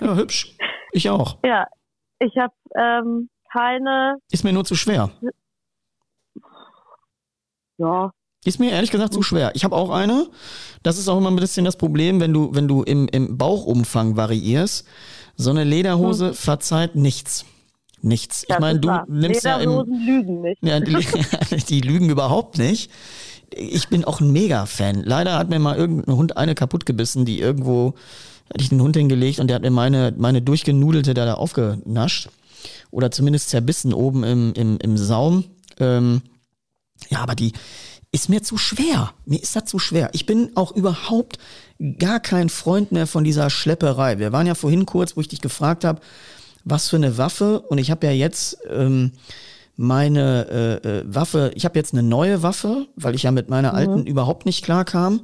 [0.00, 0.54] Ja, hübsch.
[0.92, 1.38] Ich auch.
[1.44, 1.66] Ja,
[2.20, 5.10] ich habe ähm, keine, Ist mir nur zu schwer.
[7.78, 8.10] Ja,
[8.44, 9.52] Ist mir ehrlich gesagt zu schwer.
[9.54, 10.28] Ich habe auch eine.
[10.82, 14.16] Das ist auch immer ein bisschen das Problem, wenn du, wenn du im, im Bauchumfang
[14.16, 14.86] variierst.
[15.36, 17.44] So eine Lederhose verzeiht nichts.
[18.00, 18.44] Nichts.
[18.48, 19.06] Ich meine, du wahr.
[19.08, 20.62] nimmst ja im, Lederhosen lügen nicht.
[20.62, 20.96] Ja, die,
[21.68, 22.90] die lügen überhaupt nicht.
[23.50, 25.02] Ich bin auch ein Mega-Fan.
[25.04, 27.94] Leider hat mir mal irgendein Hund eine kaputt gebissen, die irgendwo,
[28.52, 32.28] hatte ich den Hund hingelegt und der hat mir meine, meine durchgenudelte da, da aufgenascht.
[32.90, 35.44] Oder zumindest zerbissen oben im, im, im Saum.
[35.78, 36.22] Ähm,
[37.10, 37.52] ja, aber die
[38.10, 39.12] ist mir zu schwer.
[39.26, 40.10] Mir ist das zu schwer.
[40.12, 41.38] Ich bin auch überhaupt
[41.98, 44.18] gar kein Freund mehr von dieser Schlepperei.
[44.18, 46.00] Wir waren ja vorhin kurz, wo ich dich gefragt habe,
[46.64, 47.60] was für eine Waffe.
[47.60, 49.12] Und ich habe ja jetzt ähm,
[49.76, 53.74] meine äh, äh, Waffe, ich habe jetzt eine neue Waffe, weil ich ja mit meiner
[53.74, 55.20] alten überhaupt nicht klar kam.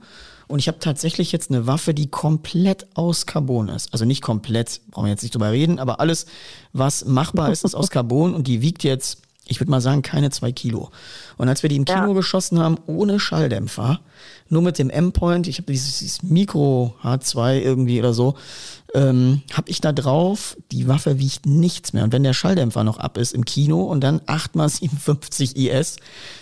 [0.47, 3.93] Und ich habe tatsächlich jetzt eine Waffe, die komplett aus Carbon ist.
[3.93, 6.27] Also nicht komplett, brauchen wir jetzt nicht drüber reden, aber alles,
[6.73, 10.31] was machbar ist, ist aus Carbon und die wiegt jetzt, ich würde mal sagen, keine
[10.31, 10.91] zwei Kilo.
[11.37, 12.13] Und als wir die im Kino Ja.
[12.15, 14.01] geschossen haben, ohne Schalldämpfer,
[14.49, 18.35] nur mit dem M-Point, ich habe dieses, dieses Mikro H2 irgendwie oder so,
[18.95, 22.05] ähm, habe ich da drauf, die Waffe wiegt nichts mehr.
[22.05, 25.97] Und wenn der Schalldämpfer noch ab ist im Kino und dann 8x57 IS,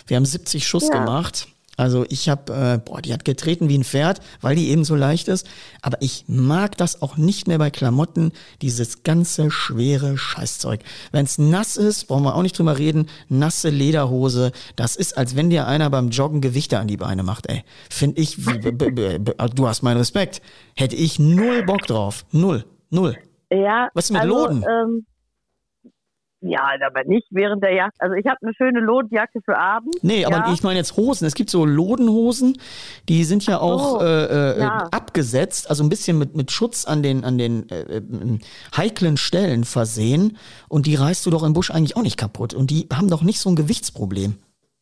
[0.07, 0.99] wir haben 70 Schuss Ja.
[0.99, 1.47] gemacht.
[1.75, 4.95] Also ich habe, äh, boah, die hat getreten wie ein Pferd, weil die eben so
[4.95, 5.47] leicht ist.
[5.81, 8.31] Aber ich mag das auch nicht mehr bei Klamotten,
[8.61, 10.81] dieses ganze schwere Scheißzeug.
[11.11, 15.35] Wenn es nass ist, brauchen wir auch nicht drüber reden, nasse Lederhose, das ist, als
[15.35, 17.63] wenn dir einer beim Joggen Gewichte an die Beine macht, ey.
[17.89, 18.71] Finde ich, b-
[19.55, 20.41] du hast meinen Respekt.
[20.75, 22.25] Hätte ich null Bock drauf.
[22.31, 22.65] Null.
[22.89, 23.17] Null.
[23.51, 24.63] Ja, Was ist mit also, Loden?
[24.63, 25.05] Ähm,
[26.45, 27.95] Ja, aber nicht während der Jagd.
[27.99, 29.95] Also ich habe eine schöne Lotjacke für Abend.
[30.01, 30.53] Nee, aber ja.
[30.53, 31.25] ich meine jetzt Hosen.
[31.25, 32.57] Es gibt so Lodenhosen,
[33.07, 34.89] die sind ja auch so, äh, äh, ja.
[34.91, 38.39] abgesetzt, also ein bisschen mit, mit Schutz an den, an den äh, äh,
[38.75, 40.37] heiklen Stellen versehen.
[40.67, 42.53] Und die reißt du doch im Busch eigentlich auch nicht kaputt.
[42.53, 44.35] Und die haben doch nicht so ein Gewichtsproblem.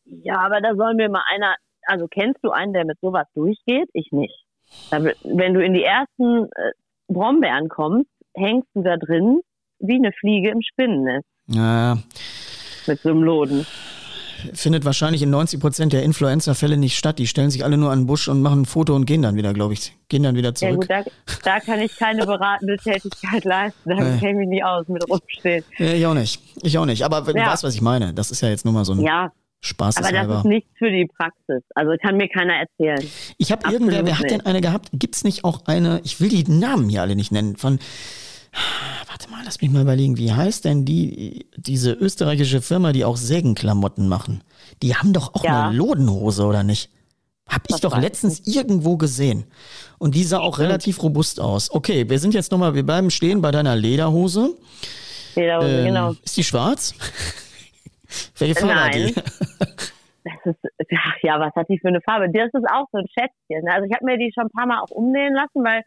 [0.04, 1.54] Ja, aber da soll mir mal einer,
[1.86, 3.88] also kennst du einen, der mit sowas durchgeht?
[3.92, 4.44] Ich nicht.
[4.90, 6.72] Wenn du in die ersten äh,
[7.06, 9.42] Brombeeren kommst, hängst du da drin
[9.78, 11.98] wie eine Fliege im Spinnennetz Ja,
[12.86, 13.66] mit so einem Loden.
[14.54, 17.18] findet wahrscheinlich in 90 Prozent der Influencer-Fälle nicht statt.
[17.20, 19.36] Die stellen sich alle nur an den Busch und machen ein Foto und gehen dann
[19.36, 19.92] wieder, glaube ich.
[20.08, 20.80] Gehen dann wieder Ja zurück.
[20.80, 21.04] gut, da,
[21.44, 23.90] da kann ich keine beratende Tätigkeit leisten.
[23.90, 24.18] Da Nee.
[24.18, 25.64] kenne ich mich nicht aus mit rumstehen.
[25.78, 26.40] Ja, ich auch nicht.
[26.62, 27.04] Ich auch nicht.
[27.04, 27.52] Aber du Ja.
[27.52, 28.12] weißt, was ich meine.
[28.14, 29.98] Das ist ja jetzt nur mal so ein Ja, Spaß.
[29.98, 31.62] aber das ist nichts für die Praxis.
[31.76, 33.08] Also kann mir keiner erzählen.
[33.38, 34.88] Ich habe irgendwer, wer hat denn eine gehabt?
[34.92, 37.78] Gibt's nicht auch eine, ich will die Namen hier alle nicht nennen, von,
[39.08, 43.16] warte mal, lass mich mal überlegen, wie heißt denn die, diese österreichische Firma, die auch
[43.16, 44.42] Sägenklamotten machen?
[44.82, 45.68] Die haben doch auch Ja.
[45.68, 46.90] eine Lodenhose, oder nicht?
[47.48, 49.44] Hab ich Das doch weiß ich letztens irgendwo gesehen.
[49.98, 51.70] Und die sah auch relativ robust aus.
[51.70, 54.54] Okay, wir sind jetzt nochmal, wir bleiben stehen bei deiner Lederhose.
[55.34, 56.12] Lederhose, Ähm, genau.
[56.24, 56.94] Ist die schwarz?
[58.38, 59.14] Welche Farbe hat die?
[60.24, 60.58] Das ist,
[60.94, 62.26] ach ja, was hat die für eine Farbe?
[62.32, 63.68] Das ist auch so ein Schätzchen.
[63.68, 65.82] Also ich habe mir die schon ein paar Mal auch umnähen lassen, weil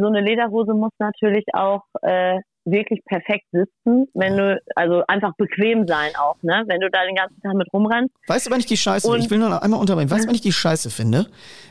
[0.00, 5.86] so eine Lederhose muss natürlich auch äh, wirklich perfekt sitzen, wenn du, also einfach bequem
[5.88, 6.64] sein auch, ne?
[6.66, 8.14] Wenn du da den ganzen Tag mit rumrennst.
[8.26, 10.28] Weißt du, wann ich die Scheiße, Und- ich will nur noch einmal unterbrechen, weißt du,
[10.28, 11.26] wann ich die Scheiße finde?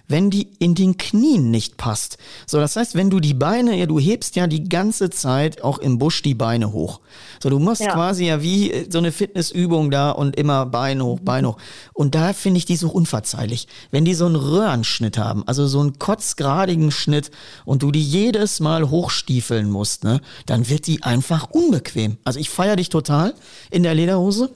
[0.10, 2.18] Wenn die in den Knien nicht passt.
[2.46, 5.80] So, das heißt, wenn du die Beine, ja, du hebst ja die ganze Zeit auch
[5.80, 7.02] im Busch die Beine hoch.
[7.44, 7.94] So, du machst Ja.
[7.94, 11.58] quasi ja wie äh, so eine Fitnessübung da und immer Bein hoch, Bein hoch.
[11.94, 13.68] Und da finde ich die so unverzeihlich.
[13.92, 17.30] Wenn die so einen Röhrenschnitt haben, also so einen kotzgradigen Schnitt
[17.66, 22.18] und du die jedes Mal hochstiefeln musst, ne, dann wird die einfach unbequem.
[22.24, 23.34] Also ich feiere dich total
[23.72, 24.52] in der Lederhose.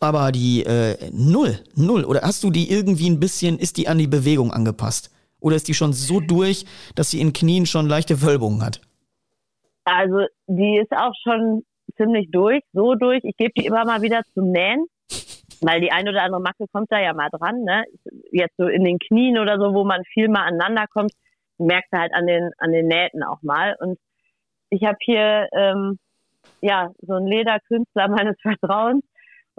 [0.00, 2.04] Aber die äh, null, null.
[2.04, 5.10] Oder hast du die irgendwie ein bisschen, ist die an die Bewegung angepasst?
[5.40, 8.80] Oder ist die schon so durch, dass sie in Knien schon leichte Wölbungen hat?
[9.84, 11.64] Also die ist auch schon
[11.96, 13.20] ziemlich durch, so durch.
[13.24, 14.86] Ich gebe die immer mal wieder zum Nähen,
[15.60, 17.62] weil die ein oder andere Macke kommt da ja mal dran.
[17.64, 17.84] Ne?
[18.32, 21.12] Jetzt so in den Knien oder so, wo man viel mal aneinander kommt,
[21.58, 23.76] merkst du halt an den an den Nähten auch mal.
[23.80, 23.98] Und
[24.70, 25.98] ich habe hier ähm,
[26.62, 29.04] ja so einen Lederkünstler meines Vertrauens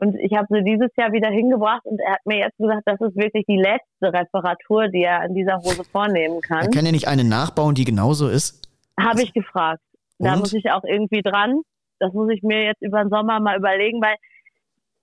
[0.02, 3.00] und ich habe sie dieses Jahr wieder hingebracht und er hat mir jetzt gesagt, das
[3.00, 6.72] ist wirklich die letzte Reparatur, die er an dieser Hose vornehmen kann.
[6.72, 8.68] kann ja nicht eine nachbauen, die genauso ist.
[9.00, 9.82] Habe ich gefragt.
[10.18, 10.40] Da Und?
[10.40, 11.62] muss ich auch irgendwie dran.
[12.00, 14.16] Das muss ich mir jetzt über den Sommer mal überlegen, weil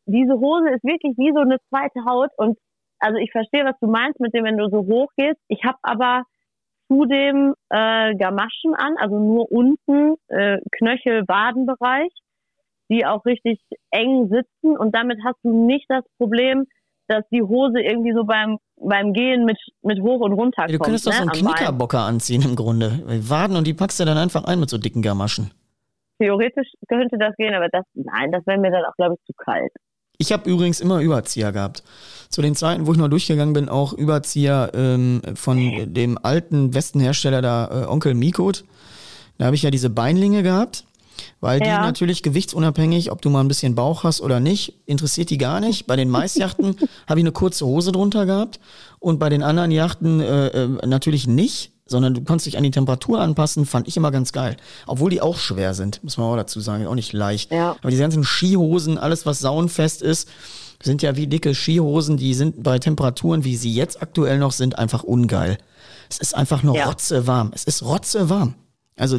[0.07, 2.31] diese Hose ist wirklich wie so eine zweite Haut.
[2.37, 2.59] Und
[2.99, 5.39] also ich verstehe, was du meinst mit dem, wenn du so hoch gehst.
[5.47, 6.25] Ich habe aber
[6.89, 12.11] zudem äh, Gamaschen an, also nur unten äh, Knöchel-Wadenbereich,
[12.89, 14.77] die auch richtig eng sitzen.
[14.77, 16.65] Und damit hast du nicht das Problem,
[17.09, 20.73] dass die Hose irgendwie so beim beim Gehen mit mit hoch und runter Ja, du
[20.79, 20.85] kommt.
[20.87, 21.55] könntest doch ne, so einen Bein.
[21.55, 23.03] Knickerbocker anziehen im Grunde.
[23.29, 25.51] Waden und die packst du dann einfach ein mit so dicken Gamaschen.
[26.21, 29.33] Theoretisch könnte das gehen, aber das, nein, das wäre mir dann auch, glaube ich, zu
[29.37, 29.71] kalt.
[30.21, 31.85] Ich habe übrigens immer Überzieher gehabt.
[32.29, 37.41] Zu den Zeiten, wo ich noch durchgegangen bin, auch Überzieher ähm, von dem alten Westenhersteller
[37.41, 38.65] da, äh, Onkel Mikot.
[39.39, 40.85] Da habe ich ja diese Beinlinge gehabt,
[41.41, 41.81] weil die Ja.
[41.83, 45.87] natürlich gewichtsunabhängig, ob du mal ein bisschen Bauch hast oder nicht, interessiert die gar nicht.
[45.87, 46.77] Bei den Maisjachten
[47.07, 48.61] habe ich eine kurze Hose drunter gehabt
[48.99, 52.71] und bei den anderen Yachten äh, äh, natürlich nicht, sondern du konntest dich an die
[52.71, 54.57] Temperatur anpassen, fand ich immer ganz geil.
[54.87, 57.51] Obwohl die auch schwer sind, muss man auch dazu sagen, auch nicht leicht.
[57.51, 57.77] Ja.
[57.81, 60.29] Aber diese ganzen Skihosen, alles was saunfest ist,
[60.83, 64.79] sind ja wie dicke Skihosen, die sind bei Temperaturen, wie sie jetzt aktuell noch sind,
[64.79, 65.59] einfach ungeil.
[66.11, 66.87] Es ist einfach nur Ja.
[66.87, 67.51] rotzewarm.
[67.55, 68.55] Es ist rotzewarm.
[68.99, 69.19] Also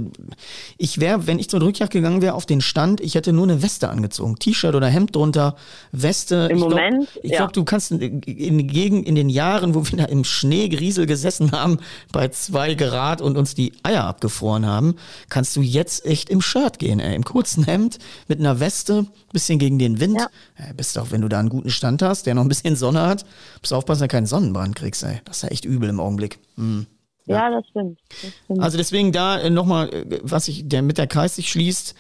[0.78, 3.62] ich wäre, wenn ich zur Rückjagd gegangen wäre auf den Stand, ich hätte nur eine
[3.62, 4.38] Weste angezogen.
[4.38, 5.56] T-Shirt oder Hemd drunter,
[5.92, 6.48] Weste.
[6.52, 7.38] Im ich glaub, Moment, Ich ja.
[7.38, 11.80] glaube, du kannst in, in, in den Jahren, wo wir da im Schneegriesel gesessen haben,
[12.12, 14.96] bei zwei Grad und uns die Eier abgefroren haben,
[15.30, 17.16] kannst du jetzt echt im Shirt gehen, ey.
[17.16, 20.18] Im kurzen Hemd, mit einer Weste, bisschen gegen den Wind.
[20.20, 20.28] Ja.
[20.56, 23.02] Ey, bist auch, wenn du da einen guten Stand hast, der noch ein bisschen Sonne
[23.02, 23.26] hat,
[23.62, 25.22] musst du aufpassen, dass du keinen Sonnenbrand kriegst, ey.
[25.26, 26.40] Das ist ja echt übel im Augenblick.
[26.56, 26.88] Hm.
[27.30, 28.00] Ja, das stimmt.
[28.10, 28.62] Das stimmt.
[28.62, 31.96] Also deswegen da äh, nochmal, äh, was ich, der mit der Kreis sich schließt,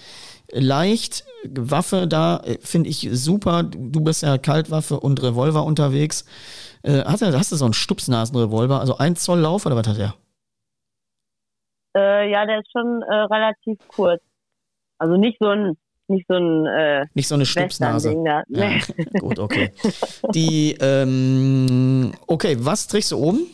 [0.51, 3.63] leicht, Waffe da, äh, finde ich super.
[3.63, 6.25] Du bist ja Kaltwaffe und Revolver unterwegs.
[6.83, 9.97] Äh, hat er, hast du so einen Stupsnasenrevolver, also ein Zoll Lauf oder was hat
[9.97, 10.15] er?
[11.95, 14.21] Äh, ja, der ist schon äh, relativ kurz.
[14.97, 15.77] Also nicht so ein,
[16.07, 18.15] nicht so ein äh, Nicht so eine Stupsnase.
[18.25, 18.43] Ja,
[19.19, 19.71] gut, okay.
[20.33, 23.47] Die, ähm, okay, was trägst du oben?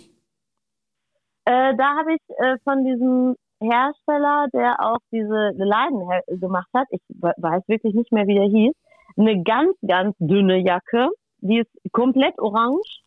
[1.45, 7.01] Äh, da habe ich äh, von diesem Hersteller, der auch diese Leinen gemacht hat, ich
[7.09, 8.73] weiß wirklich nicht mehr, wie der hieß,
[9.17, 13.01] eine ganz, ganz dünne Jacke, die ist komplett orange,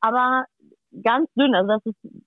[0.00, 0.44] aber
[1.02, 1.54] ganz dünn.
[1.54, 2.22] Also das ist,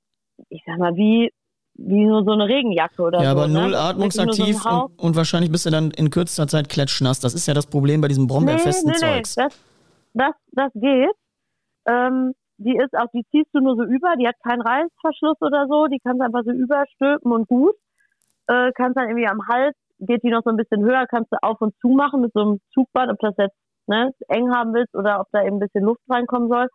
[0.50, 1.32] ich sag mal, wie
[1.78, 3.38] wie nur so eine Regenjacke oder ja, so.
[3.38, 3.62] Ja, aber ne?
[3.62, 7.20] null atmungsaktiv so und, und, wahrscheinlich bist du dann in kürzester Zeit klatschnass.
[7.20, 9.36] Das ist ja das Problem bei diesem Brombeerfesten nee, nee, Zeugs.
[9.36, 9.56] Nee, das,
[10.14, 11.12] das, das geht.
[11.88, 15.68] Ähm, die ist auch, die ziehst du nur so über, die hat keinen Reißverschluss oder
[15.68, 17.76] so, die kannst du einfach so überstülpen und gut.
[18.48, 21.38] Äh, kannst dann irgendwie am Hals, geht die noch so ein bisschen höher, kannst du
[21.42, 24.96] auf und zu machen mit so einem Zugband, ob das jetzt ne, eng haben willst
[24.96, 26.68] oder ob da eben ein bisschen Luft reinkommen soll.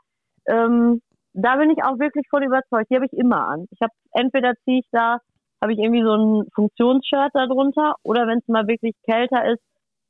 [0.47, 1.01] Ähm,
[1.33, 2.91] da bin ich auch wirklich voll überzeugt.
[2.91, 3.67] Die habe ich immer an.
[3.71, 5.19] Ich habe entweder ziehe ich da,
[5.63, 9.63] habe ich irgendwie so ein Funktionsshirt da drunter oder wenn es mal wirklich kälter ist,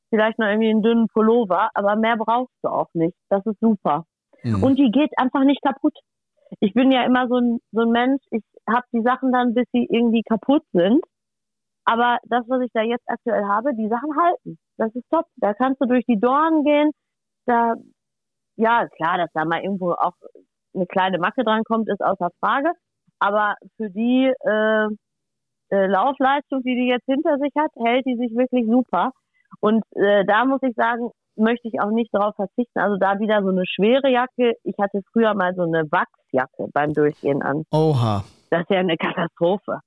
[0.09, 3.17] vielleicht noch irgendwie einen dünnen Pullover, aber mehr brauchst du auch nicht.
[3.29, 4.05] Das ist super.
[4.43, 4.63] Mhm.
[4.63, 5.97] Und die geht einfach nicht kaputt.
[6.61, 9.67] Ich bin ja immer so ein, so ein Mensch, ich habe die Sachen dann, bis
[9.73, 11.01] sie irgendwie kaputt sind.
[11.85, 14.59] Aber das, was ich da jetzt aktuell habe, die Sachen halten.
[14.77, 15.27] Das ist top.
[15.37, 16.91] Da kannst du durch die Dornen gehen.
[17.47, 17.75] Da,
[18.57, 20.15] ja, klar, dass da mal irgendwo auch
[20.75, 22.73] eine kleine Macke dran kommt, ist außer Frage.
[23.19, 24.89] Aber für die äh,
[25.71, 29.13] äh, Laufleistung, die die jetzt hinter sich hat, hält die sich wirklich super.
[29.61, 31.11] Und äh, da muss ich sagen,
[31.41, 32.79] möchte ich auch nicht darauf verzichten.
[32.79, 34.55] Also da wieder so eine schwere Jacke.
[34.65, 37.65] Ich hatte früher mal so eine Wachsjacke beim Durchgehen an.
[37.73, 38.25] Oha.
[38.51, 39.81] Das ist ja eine Katastrophe.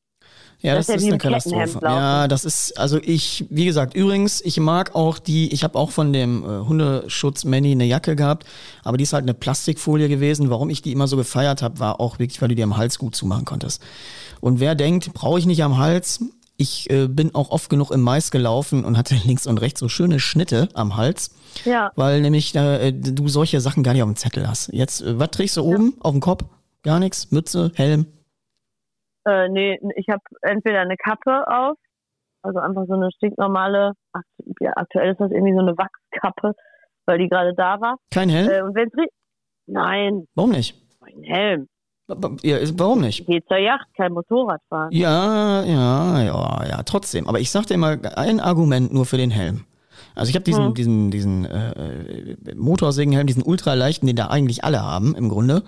[0.60, 1.80] Ja, das, das ist, ja eine Katastrophe.
[1.82, 5.92] Ja, das ist, also ich, wie gesagt, übrigens, ich mag auch die, ich habe auch
[5.92, 8.46] von dem äh, Hundeschutz Manny eine Jacke gehabt,
[8.84, 10.50] aber die ist halt eine Plastikfolie gewesen.
[10.50, 12.98] Warum ich die immer so gefeiert habe, war auch wirklich, weil du die am Hals
[12.98, 13.84] gut zumachen konntest.
[14.40, 16.24] Und wer denkt, brauche ich nicht am Hals,
[16.58, 19.90] ich äh, bin auch oft genug im Mais gelaufen und hatte links und rechts so
[19.90, 21.36] schöne Schnitte am Hals.
[21.66, 21.92] Ja.
[21.96, 24.72] Weil nämlich äh, du solche Sachen gar nicht auf dem Zettel hast.
[24.74, 26.44] Jetzt, äh, was trägst du oben auf dem Kopf?
[26.84, 27.32] Gar nichts?
[27.32, 28.08] Mütze, Helm?
[29.26, 31.78] Äh, nee, ich habe entweder eine Kappe auf,
[32.42, 33.94] also einfach so eine stinknormale,
[34.60, 36.54] ja, aktuell ist das irgendwie so eine Wachskappe,
[37.06, 37.96] weil die gerade da war.
[38.12, 38.50] Kein Helm?
[38.50, 38.94] Äh, und wenn's
[39.66, 40.28] Nein.
[40.36, 40.76] Warum nicht?
[41.00, 41.68] Ein Helm.
[42.44, 43.26] Ja, warum nicht?
[43.26, 44.90] Geht zur Yacht, kein Motorrad fahren.
[44.92, 47.28] Ja, ja, ja, ja, trotzdem.
[47.28, 49.66] Aber ich sagte immer ein Argument nur für den Helm.
[50.16, 50.74] Also ich habe diesen, hm.
[50.74, 55.64] diesen, diesen äh, Motorsägenhelm, diesen ultraleichten, den da eigentlich alle haben im Grunde.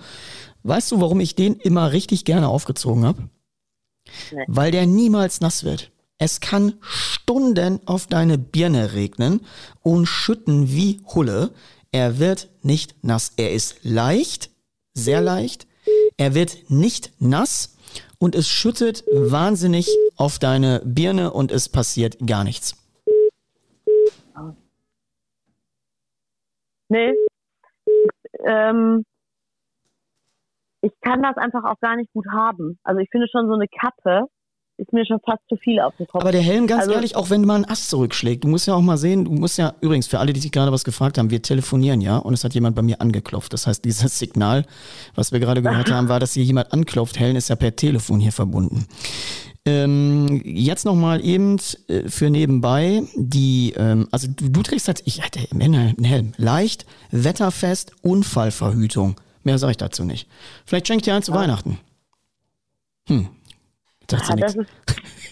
[0.63, 3.23] Weißt du, warum ich den immer richtig gerne aufgezogen habe?
[4.31, 4.43] Nee.
[4.47, 5.91] Weil der niemals nass wird.
[6.17, 9.41] Es kann Stunden auf deine Birne regnen
[9.81, 11.51] und schütten wie Hulle.
[11.91, 13.33] Er wird nicht nass.
[13.35, 14.49] Er ist leicht,
[14.93, 15.67] sehr leicht.
[16.17, 17.77] Er wird nicht nass
[18.19, 22.75] und es schüttet wahnsinnig auf deine Birne und es passiert gar nichts.
[26.87, 27.13] Nee.
[28.45, 29.03] Ähm,
[30.81, 32.79] ich kann das einfach auch gar nicht gut haben.
[32.83, 34.27] Also ich finde schon so eine Kappe
[34.77, 36.21] ist mir schon fast zu viel auf den Kopf.
[36.21, 38.73] Aber der Helm, ganz also, ehrlich, auch wenn mal ein Ast zurückschlägt, du musst ja
[38.73, 41.29] auch mal sehen, du musst ja, übrigens, für alle, die sich gerade was gefragt haben,
[41.29, 43.53] wir telefonieren ja und es hat jemand bei mir angeklopft.
[43.53, 44.65] Das heißt, dieses Signal,
[45.15, 47.19] was wir gerade gehört haben, war, dass hier jemand anklopft.
[47.19, 48.85] Helen ist ja per Telefon hier verbunden.
[49.67, 51.57] Ähm, jetzt nochmal eben
[51.87, 56.85] äh, für nebenbei die, ähm, also du, du trägst halt, ich hatte einen Helm, leicht,
[57.09, 59.15] wetterfest, Unfallverhütung.
[59.43, 60.27] Mehr sage ich dazu nicht.
[60.65, 61.39] Vielleicht schenkt ihr einen zu ja.
[61.39, 61.79] Weihnachten.
[63.07, 63.29] Hm.
[64.09, 64.69] Sagt ja, das ist,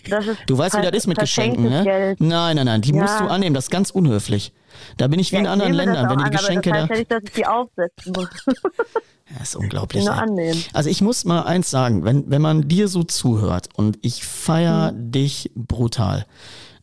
[0.09, 1.84] das ist du weißt, wie das ist mit Geschenken, ne?
[1.84, 2.21] Geld.
[2.21, 3.01] Nein, nein, nein, die ja.
[3.01, 3.53] musst du annehmen.
[3.53, 4.53] Das ist ganz unhöflich.
[4.97, 6.91] Da bin ich wie ja, in anderen Ländern, wenn die an, Geschenke aber das heißt
[6.91, 8.30] ja nicht, dass ich die aufsetzen muss.
[9.34, 10.03] Ja, ist unglaublich.
[10.03, 10.63] Nur annehmen.
[10.74, 14.89] Also ich muss mal eins sagen, wenn, wenn man dir so zuhört und ich feier
[14.89, 15.11] hm.
[15.11, 16.26] dich brutal.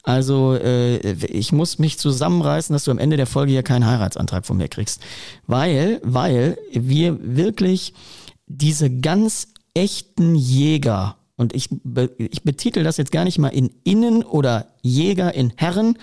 [0.02, 4.46] Also äh, ich muss mich zusammenreißen, dass du am Ende der Folge hier keinen Heiratsantrag
[4.46, 5.00] von mir kriegst.
[5.46, 7.92] Weil, weil wir wirklich
[8.46, 11.70] diese ganz echten Jäger, und ich,
[12.18, 15.96] ich betitel das jetzt gar nicht mal in Innen oder Jäger in Herren,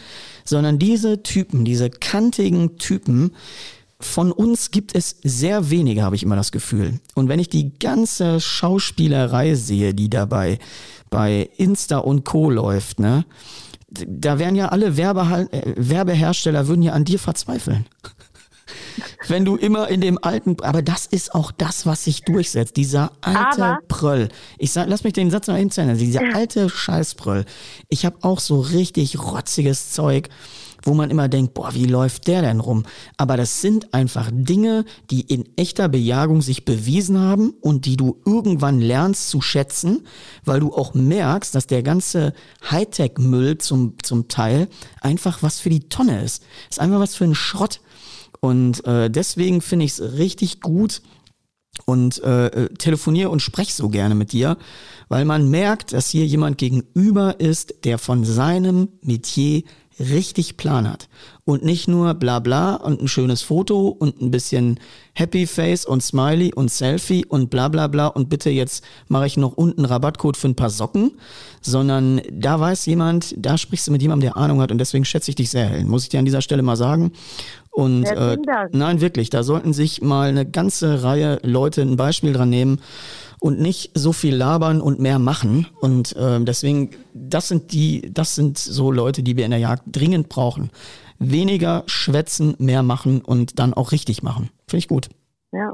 [0.44, 3.36] sondern diese Typen, diese kantigen Typen,
[4.00, 7.00] von uns gibt es sehr wenige, habe ich immer das Gefühl.
[7.14, 10.58] Und wenn ich die ganze Schauspielerei sehe, die dabei
[11.12, 12.50] bei Insta und Co.
[12.50, 13.24] läuft, ne,
[13.90, 17.86] da wären ja alle Werbehal äh, Werbehersteller würden ja an dir verzweifeln.
[19.28, 22.78] Wenn du immer in dem alten, aber das ist auch das, was sich durchsetzt.
[22.78, 24.30] Dieser alte aber Pröll.
[24.58, 25.96] Ich sag, lass mich den Satz noch eben zu Ende.
[25.96, 27.46] Dieser alte Scheißpröll.
[27.90, 30.30] Ich habe auch so richtig rotziges Zeug
[30.88, 32.84] wo man immer denkt, boah, wie läuft der denn rum?
[33.18, 38.22] Aber das sind einfach Dinge, die in echter Bejagung sich bewiesen haben und die du
[38.26, 40.08] irgendwann lernst zu schätzen,
[40.46, 42.34] weil du auch merkst, dass der ganze
[42.72, 44.70] Hightech-Müll zum, zum Teil
[45.02, 46.44] einfach was für die Tonne ist.
[46.70, 47.82] Ist einfach was für ein Schrott.
[48.40, 51.02] Und äh, deswegen finde ich es richtig gut,
[51.86, 54.58] und äh, äh telefoniere und spreche so gerne mit dir,
[55.10, 59.62] weil man merkt, dass hier jemand gegenüber ist, der von seinem Metier
[60.00, 61.08] richtig Plan hat
[61.48, 64.82] und nicht nur bla bla und ein schönes Foto und ein bisschen
[65.14, 69.38] Happy Face und Smiley und Selfie und bla bla bla und bitte jetzt mache ich
[69.38, 71.14] noch unten Rabattcode für ein paar Socken,
[71.62, 75.32] sondern da weiß jemand, da sprichst du mit jemandem, der Ahnung hat und deswegen schätze
[75.32, 77.14] ich dich sehr, Helen, muss ich dir an dieser Stelle mal sagen.
[77.72, 78.38] Und äh,
[78.74, 82.82] nein, wirklich, da sollten sich mal eine ganze Reihe Leute ein Beispiel dran nehmen
[83.40, 85.68] und nicht so viel labern und mehr machen.
[85.80, 89.84] Und äh, deswegen, das sind die, das sind so Leute, die wir in der Jagd
[89.86, 90.72] dringend brauchen.
[91.20, 94.50] Weniger schwätzen, mehr machen und dann auch richtig machen.
[94.68, 95.10] Finde ich gut.
[95.52, 95.74] Ja.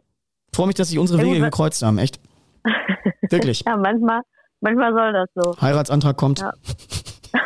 [0.54, 2.20] Freue mich, dass sich unsere Wege gekreuzt haben, echt.
[3.30, 3.64] Wirklich.
[3.66, 4.22] ja, manchmal,
[4.62, 5.62] manchmal soll das so.
[5.62, 6.40] Heiratsantrag kommt.
[6.40, 6.54] Ja.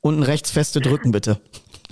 [0.00, 1.40] Unten rechts feste drücken, bitte.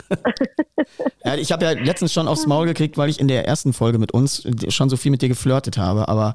[1.25, 3.99] ja, ich habe ja letztens schon aufs Maul gekriegt, weil ich in der ersten Folge
[3.99, 6.09] mit uns schon so viel mit dir geflirtet habe.
[6.09, 6.35] Aber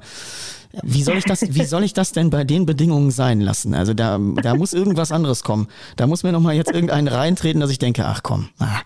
[0.82, 3.74] wie soll ich das, wie soll ich das denn bei den Bedingungen sein lassen?
[3.74, 5.68] Also da, da muss irgendwas anderes kommen.
[5.96, 8.80] Da muss mir nochmal jetzt irgendeinen reintreten, dass ich denke, ach komm, ah,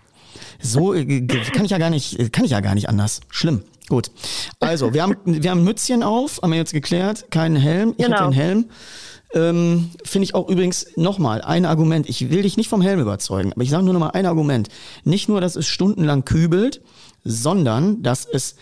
[0.61, 3.21] so äh, kann ich ja gar nicht, kann ich ja gar nicht anders.
[3.29, 3.63] Schlimm.
[3.87, 4.09] Gut.
[4.59, 7.93] Also, wir haben, wir haben Mützchen auf, haben wir jetzt geklärt, keinen Helm.
[7.97, 8.25] Ich genau.
[8.25, 8.65] den Helm.
[9.33, 12.09] Ähm, Finde ich auch übrigens nochmal ein Argument.
[12.09, 14.69] Ich will dich nicht vom Helm überzeugen, aber ich sage nur nochmal ein Argument.
[15.03, 16.81] Nicht nur, dass es stundenlang kübelt,
[17.23, 18.55] sondern dass es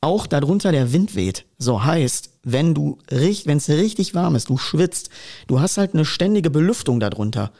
[0.00, 1.44] auch darunter der Wind weht.
[1.58, 5.10] So heißt, wenn du wenn es richtig warm ist, du schwitzt,
[5.46, 7.52] du hast halt eine ständige Belüftung darunter.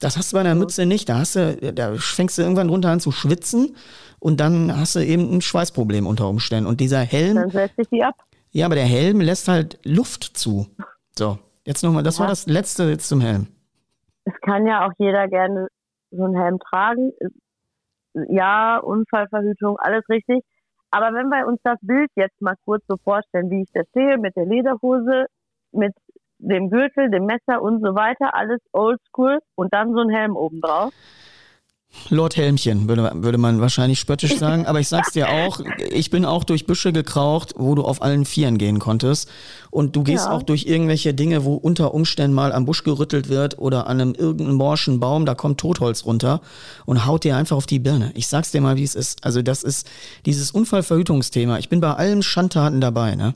[0.00, 1.08] Das hast du bei einer Mütze nicht.
[1.08, 3.74] Da hast du, da fängst du irgendwann runter an zu schwitzen
[4.20, 6.68] und dann hast du eben ein Schweißproblem unter Umständen.
[6.68, 7.34] Und dieser Helm.
[7.34, 8.14] Dann setzt sich die ab.
[8.52, 10.66] Ja, aber der Helm lässt halt Luft zu.
[11.16, 11.38] So.
[11.64, 12.20] Jetzt nochmal, das ja.
[12.20, 13.48] war das letzte jetzt zum Helm.
[14.24, 15.68] Es kann ja auch jeder gerne
[16.10, 17.12] so einen Helm tragen.
[18.30, 20.44] Ja, Unfallverhütung, alles richtig.
[20.90, 24.18] Aber wenn wir uns das Bild jetzt mal kurz so vorstellen, wie ich das sehe,
[24.18, 25.26] mit der Lederhose,
[25.72, 25.94] mit
[26.38, 30.92] dem Gürtel, dem Messer und so weiter, alles oldschool und dann so ein Helm obendrauf.
[32.10, 34.66] Lord Helmchen, würde, würde man wahrscheinlich spöttisch sagen.
[34.66, 35.60] Aber ich sag's dir auch,
[35.90, 39.28] ich bin auch durch Büsche gekraucht, wo du auf allen Vieren gehen konntest.
[39.70, 40.32] Und du gehst ja.
[40.32, 44.14] auch durch irgendwelche Dinge, wo unter Umständen mal am Busch gerüttelt wird oder an einem
[44.14, 46.40] irgendeinem morschen Baum, da kommt Totholz runter
[46.86, 48.12] und haut dir einfach auf die Birne.
[48.14, 49.24] Ich sag's dir mal, wie es ist.
[49.24, 49.86] Also das ist
[50.24, 51.58] dieses Unfallverhütungsthema.
[51.58, 53.34] Ich bin bei allen Schandtaten dabei, ne?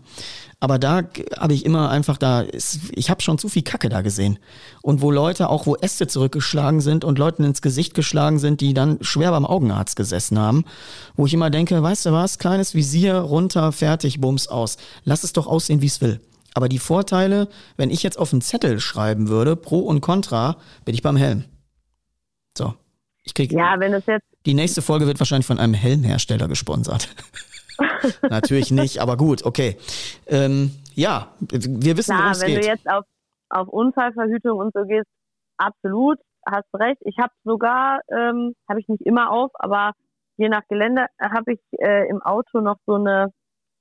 [0.63, 1.03] Aber da
[1.41, 2.45] habe ich immer einfach da,
[2.93, 4.39] ich habe schon zu viel Kacke da gesehen.
[4.81, 8.73] Und wo Leute, auch wo Äste zurückgeschlagen sind und Leuten ins Gesicht geschlagen sind, die
[8.73, 10.65] dann schwer beim Augenarzt gesessen haben,
[11.17, 14.77] wo ich immer denke, weißt du was, kleines Visier, runter, fertig, bums aus.
[15.03, 16.21] Lass es doch aussehen, wie es will.
[16.55, 20.95] Aber die Vorteile, wenn ich jetzt auf einen Zettel schreiben würde, Pro und Contra, bin
[20.95, 21.43] ich beim Helm.
[22.57, 22.75] So.
[23.25, 23.51] Ich krieg.
[23.51, 24.27] Ja, wenn es jetzt.
[24.47, 27.09] Die nächste Folge wird wahrscheinlich von einem Helmhersteller gesponsert.
[28.29, 29.77] Natürlich nicht, aber gut, okay.
[30.27, 32.57] Ähm, ja, wir wissen, worum es geht.
[32.57, 33.05] wenn du jetzt auf,
[33.51, 35.09] auf Unfallverhütung und so gehst,
[35.57, 37.01] absolut, hast recht.
[37.05, 39.93] Ich habe sogar, ähm, habe ich nicht immer auf, aber
[40.37, 43.29] je nach Gelände habe ich äh, im Auto noch so eine,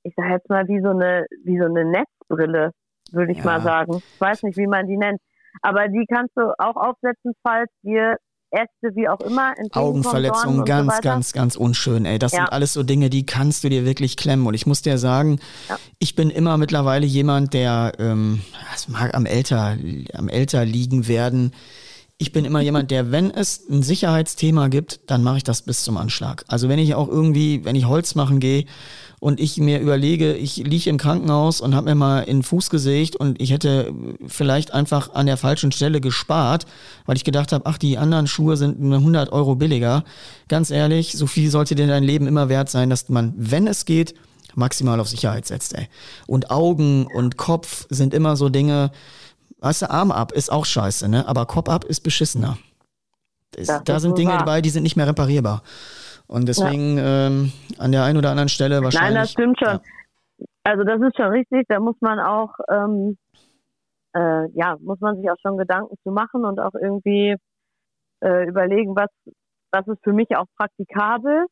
[0.03, 2.71] ich sage jetzt mal wie so eine, wie so eine Netzbrille,
[3.11, 3.45] würde ich ja.
[3.45, 3.97] mal sagen.
[3.97, 5.19] Ich weiß nicht, wie man die nennt.
[5.61, 8.17] Aber die kannst du auch aufsetzen, falls dir
[8.51, 9.53] Äste, wie auch immer.
[9.71, 12.19] Augenverletzungen, ganz, so ganz, ganz unschön, ey.
[12.19, 12.39] Das ja.
[12.39, 14.45] sind alles so Dinge, die kannst du dir wirklich klemmen.
[14.45, 15.39] Und ich muss dir sagen,
[15.69, 15.79] ja.
[15.99, 18.41] ich bin immer mittlerweile jemand, der, ähm,
[18.75, 19.77] es mag am älter,
[20.13, 21.53] am älter liegen werden.
[22.17, 25.83] Ich bin immer jemand, der, wenn es ein Sicherheitsthema gibt, dann mache ich das bis
[25.83, 26.43] zum Anschlag.
[26.47, 28.65] Also wenn ich auch irgendwie, wenn ich Holz machen gehe
[29.21, 32.71] und ich mir überlege, ich liege im Krankenhaus und habe mir mal in den Fuß
[32.71, 33.93] gesägt und ich hätte
[34.25, 36.65] vielleicht einfach an der falschen Stelle gespart,
[37.05, 40.03] weil ich gedacht habe, ach, die anderen Schuhe sind 100 Euro billiger.
[40.47, 43.85] Ganz ehrlich, so viel sollte dir dein Leben immer wert sein, dass man, wenn es
[43.85, 44.15] geht,
[44.55, 45.87] maximal auf Sicherheit setzt, ey.
[46.25, 48.91] Und Augen und Kopf sind immer so Dinge,
[49.59, 51.27] weißt du, Arm ab ist auch scheiße, ne?
[51.27, 52.57] Aber Kopf ab ist beschissener.
[53.51, 54.39] Das, da sind Dinge wahr.
[54.39, 55.61] dabei, die sind nicht mehr reparierbar.
[56.31, 57.27] Und deswegen ja.
[57.27, 59.13] ähm, an der einen oder anderen Stelle wahrscheinlich.
[59.13, 59.73] Nein, das stimmt schon.
[59.73, 59.81] Ja.
[60.63, 61.65] Also das ist schon richtig.
[61.67, 63.17] Da muss man auch, ähm,
[64.15, 67.35] äh, ja, muss man sich auch schon Gedanken zu machen und auch irgendwie
[68.23, 69.09] äh, überlegen, was,
[69.73, 71.47] was ist für mich auch praktikabel.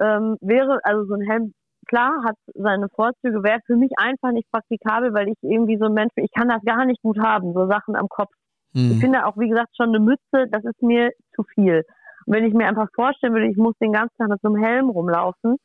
[0.00, 1.52] Ähm, wäre, also so ein Helm,
[1.86, 5.94] klar, hat seine Vorzüge, wäre für mich einfach nicht praktikabel, weil ich irgendwie so ein
[5.94, 8.32] Mensch bin, ich kann das gar nicht gut haben, so Sachen am Kopf.
[8.74, 8.92] Hm.
[8.92, 11.84] Ich finde auch, wie gesagt, schon eine Mütze, das ist mir zu viel
[12.28, 14.88] wenn ich mir einfach vorstellen würde, ich muss den ganzen Tag mit so einem Helm
[14.90, 15.56] rumlaufen,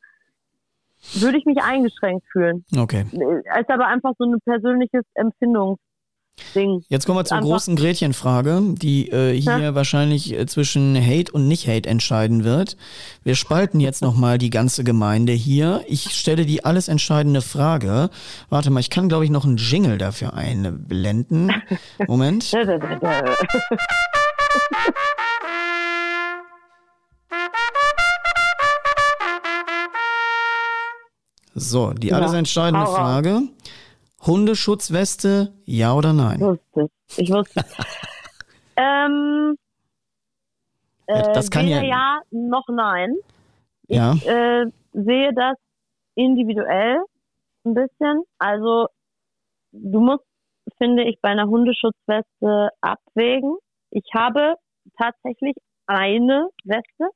[1.14, 2.64] würde ich mich eingeschränkt fühlen.
[2.76, 3.04] Okay.
[3.12, 5.78] Ist aber einfach so ein persönliches Empfindungsding
[6.52, 6.82] Ding.
[6.88, 9.74] Jetzt kommen wir zur Einfach- großen Gretchenfrage, die äh, hier Ja.
[9.76, 12.76] wahrscheinlich äh, zwischen Hate und Nicht-Hate entscheiden wird.
[13.22, 15.82] Wir spalten jetzt nochmal die ganze Gemeinde hier.
[15.86, 18.10] Ich stelle die alles entscheidende Frage.
[18.48, 21.52] Warte mal, ich kann, glaube ich, noch einen Jingle dafür einblenden.
[22.08, 22.52] Moment.
[31.54, 32.86] So, die Ja, alles entscheidende.
[32.86, 33.42] Frage.
[34.26, 36.40] Hundeschutzweste, ja oder nein?
[36.40, 37.18] wusste es.
[37.18, 37.76] Ich wusste es.
[38.76, 39.56] ähm,
[41.06, 43.14] äh, das kann weder ja- ja noch nein.
[43.88, 44.12] Ich Ja.
[44.14, 45.56] äh, sehe das
[46.14, 46.98] individuell
[47.64, 48.22] ein bisschen.
[48.38, 48.88] Also
[49.72, 50.24] du musst,
[50.78, 53.56] finde ich, bei einer Hundeschutzweste abwägen.
[53.90, 54.54] Ich habe
[54.98, 55.54] tatsächlich
[55.86, 57.08] eine Weste.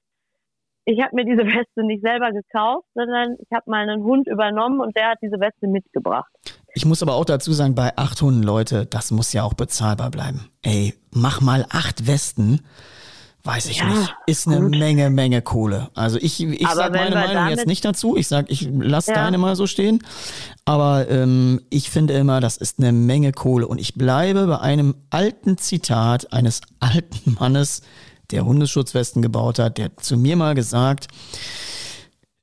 [0.91, 4.81] Ich habe mir diese Weste nicht selber gekauft, sondern ich habe mal einen Hund übernommen
[4.81, 6.31] und der hat diese Weste mitgebracht.
[6.73, 10.11] Ich muss aber auch dazu sagen, bei acht Hunden, Leute, das muss ja auch bezahlbar
[10.11, 10.49] bleiben.
[10.63, 12.61] Ey, mach mal acht Westen.
[13.45, 14.15] Weiß ich Ja, nicht.
[14.27, 14.71] Ist eine gut.
[14.79, 15.89] Menge, Menge Kohle.
[15.95, 18.17] Also ich, ich Aber sag wenn meine Meinung jetzt nicht dazu.
[18.17, 19.15] Ich sag, ich lass Ja.
[19.15, 20.03] deine mal so stehen.
[20.65, 23.69] Aber ähm, ich finde immer, das ist eine Menge Kohle.
[23.69, 27.83] Und ich bleibe bei einem alten Zitat eines alten Mannes,
[28.31, 31.09] der Hundeschutzwesten gebaut hat, der zu mir mal gesagt,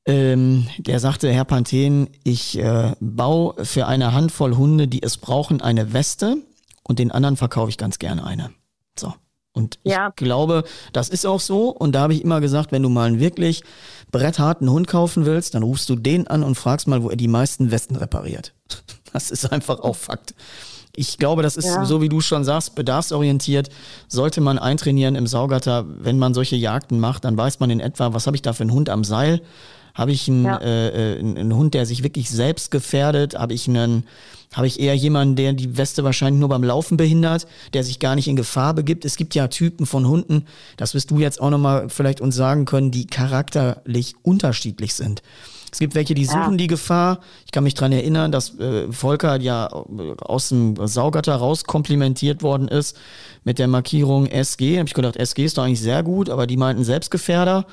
[0.08, 5.62] ähm, der sagte, Herr Panthen, ich äh, baue für eine Handvoll Hunde, die es brauchen,
[5.62, 6.38] eine Weste
[6.84, 8.52] und den anderen verkaufe ich ganz gerne eine.
[9.00, 9.14] So.
[9.54, 10.10] Und Ja.
[10.10, 10.64] ich glaube,
[10.94, 11.70] das ist auch so.
[11.70, 13.64] Und da habe ich immer gesagt, wenn du mal einen wirklich
[14.12, 17.28] brettharten Hund kaufen willst, dann rufst du den an und fragst mal, wo er die
[17.30, 18.54] meisten Westen repariert.
[19.14, 20.36] Das ist einfach auch Fakt.
[20.96, 21.86] Ich glaube, das ist, Ja.
[21.86, 23.70] so wie du schon sagst, bedarfsorientiert.
[24.08, 28.14] Sollte man eintrainieren im Saugatter, wenn man solche Jagden macht, dann weiß man in etwa,
[28.14, 29.42] was habe ich da für einen Hund am Seil?
[29.94, 30.58] Habe ich einen, Ja.
[30.58, 33.36] äh, äh, einen, einen Hund, der sich wirklich selbst gefährdet?
[33.36, 34.06] Habe ich einen,
[34.54, 38.16] habe ich eher jemanden, der die Weste wahrscheinlich nur beim Laufen behindert, der sich gar
[38.16, 39.06] nicht in Gefahr begibt?
[39.06, 40.46] Es gibt ja Typen von Hunden,
[40.78, 45.22] das wirst du jetzt auch nochmal vielleicht uns sagen können, die charakterlich unterschiedlich sind.
[45.72, 46.32] Es gibt welche, die Ja.
[46.32, 47.20] suchen die Gefahr.
[47.46, 52.44] Ich kann mich dran erinnern, dass äh, Volker ja äh, aus dem Saugatter raus komplimentiert
[52.44, 52.96] worden ist
[53.44, 54.74] mit der Markierung SG.
[54.74, 57.66] Da habe ich gedacht, SG ist doch eigentlich sehr gut, aber die meinten Selbstgefährder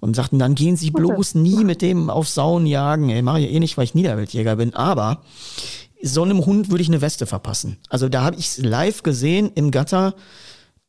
[0.00, 3.08] und sagten, dann gehen Sie bloß nie mit dem auf Sauen jagen.
[3.10, 4.74] Ey, mache ich eh nicht, weil ich Niederwildjäger bin.
[4.74, 5.22] Aber
[6.02, 7.78] so einem Hund würde ich eine Weste verpassen.
[7.88, 10.14] Also da habe ich es live gesehen im Gatter.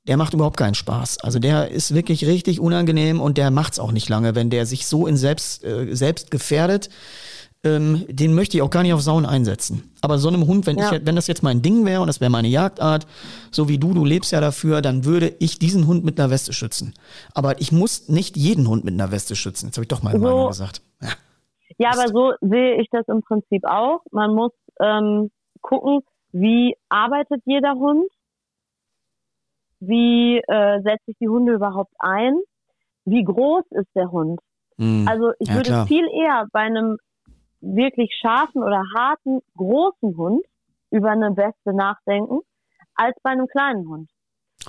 [0.10, 1.20] Der macht überhaupt keinen Spaß.
[1.24, 4.88] Also der ist wirklich richtig unangenehm und der macht's auch nicht lange, wenn der sich
[4.88, 6.89] so in selbst, äh, selbst gefährdet.
[7.64, 9.91] Ähm, den möchte ich auch gar nicht auf Sauen einsetzen.
[10.01, 10.93] Aber so einem Hund, wenn Ja.
[10.93, 13.05] ich, wenn das jetzt mein Ding wäre und das wäre meine Jagdart,
[13.51, 16.53] so wie du, du lebst ja dafür, dann würde ich diesen Hund mit einer Weste
[16.53, 16.93] schützen.
[17.36, 19.68] Aber ich muss nicht jeden Hund mit einer Weste schützen.
[19.68, 20.24] Jetzt habe ich doch meine So.
[20.26, 20.82] Meinung gesagt.
[21.01, 21.10] Ja.
[21.78, 23.99] Ja, aber so sehe ich das im Prinzip auch.
[24.12, 24.51] Man muss
[24.82, 25.30] ähm,
[25.62, 25.99] gucken,
[26.32, 28.10] wie arbeitet jeder Hund,
[29.80, 32.36] wie äh, setzt sich die Hunde überhaupt ein,
[33.05, 34.39] wie groß ist der Hund.
[34.77, 35.05] Hm.
[35.07, 35.88] Also ich Ja, würde klar.
[35.88, 36.97] viel eher bei einem
[37.61, 40.45] wirklich scharfen oder harten, großen Hund
[40.91, 42.39] über eine Weste nachdenken,
[42.95, 44.09] als bei einem kleinen Hund.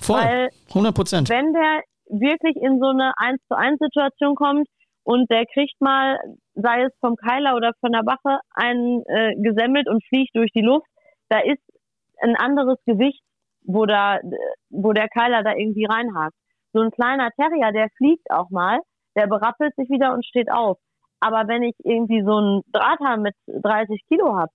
[0.00, 0.20] Voll.
[0.20, 1.28] Weil 100 Prozent.
[1.28, 4.68] wenn der wirklich in so eine 1 zu 1 Situation kommt
[5.04, 6.18] und der kriegt mal,
[6.54, 10.62] sei es vom Keiler oder von der Wache, einen äh, gesemmelt und fliegt durch die
[10.62, 10.86] Luft,
[11.28, 11.62] da ist
[12.22, 13.22] ein anderes Gewicht,
[13.62, 14.20] wo da,
[14.70, 16.34] wo der Keiler da irgendwie reinhakt.
[16.72, 18.80] So ein kleiner Terrier, der fliegt auch mal,
[19.16, 20.78] der berappelt sich wieder und steht auf.
[21.20, 24.50] Aber wenn ich irgendwie so einen Drahthahn mit 30 Kilo hab,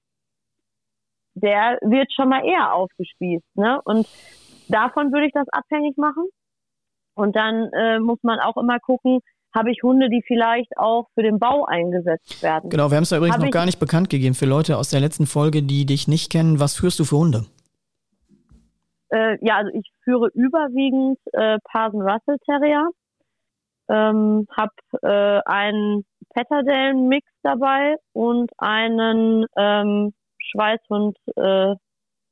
[1.35, 3.81] der wird schon mal eher aufgespießt, ne?
[3.83, 4.07] Und
[4.69, 6.23] davon würde ich das abhängig machen.
[7.13, 9.19] Und dann äh, muss man auch immer gucken,
[9.53, 12.69] habe ich Hunde, die vielleicht auch für den Bau eingesetzt werden.
[12.69, 14.89] Genau, wir haben es ja übrigens Hab noch gar nicht bekannt gegeben für Leute aus
[14.89, 16.59] der letzten Folge, die dich nicht kennen.
[16.59, 17.45] Was führst du für Hunde?
[19.15, 22.89] Äh, ja, also ich führe überwiegend äh, Parson Russell Terrier,
[23.87, 26.03] ähm, habe äh, einen
[26.33, 30.13] Patterdale-Mix dabei und einen ähm,
[30.51, 31.75] Schweißhund, äh,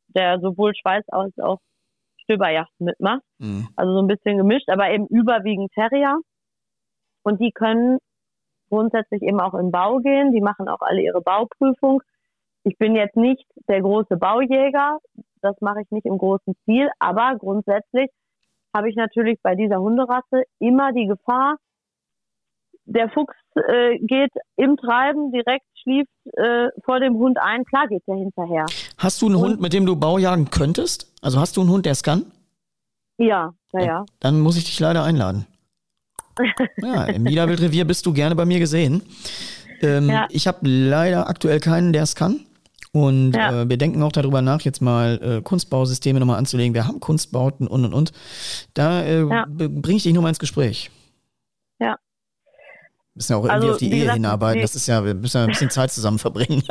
[0.10, 1.60] der sowohl Schweiß als auch
[2.24, 3.24] Stöberjachten mitmacht.
[3.40, 3.70] Hm.
[3.78, 6.20] Also so ein bisschen gemischt, aber eben überwiegend Terrier.
[7.24, 8.00] Und die können
[8.70, 10.34] grundsätzlich eben auch in Bau gehen.
[10.34, 12.02] Die machen auch alle ihre Bauprüfung.
[12.64, 15.00] Ich bin jetzt nicht der große Baujäger.
[15.42, 16.90] Das mache ich nicht im großen Stil.
[17.00, 18.10] Aber grundsätzlich
[18.76, 21.58] habe ich natürlich bei dieser Hunderasse immer die Gefahr,
[22.86, 27.64] der Fuchs äh, geht im Treiben direkt, schlieft äh, vor dem Hund ein.
[27.66, 28.66] Klar geht der hinterher.
[28.98, 31.14] Hast du einen Und- Hund, mit dem du Baujagen könntest?
[31.22, 32.26] Also hast du einen Hund, der es kann?
[33.18, 34.06] Ja, naja.
[34.20, 35.46] Dann muss ich dich leider einladen.
[36.78, 39.04] Ja, im Niederwildrevier bist du gerne bei mir gesehen.
[39.82, 40.28] Ähm, Ja.
[40.32, 42.46] Ich habe leider aktuell keinen, der es kann.
[42.96, 43.64] Und ja.
[43.64, 46.76] äh, wir denken auch darüber nach, jetzt mal äh, Kunstbausysteme nochmal anzulegen.
[46.76, 48.12] Wir haben Kunstbauten und und und.
[48.76, 49.46] Da äh, ja.
[49.48, 50.92] bringe ich dich nochmal ins Gespräch.
[51.80, 51.98] Ja.
[53.16, 54.62] Müssen ja auch irgendwie also, auf die Ehe gesagt, hinarbeiten.
[54.62, 56.62] Das ist ja, wir müssen ja ein bisschen Zeit zusammen verbringen.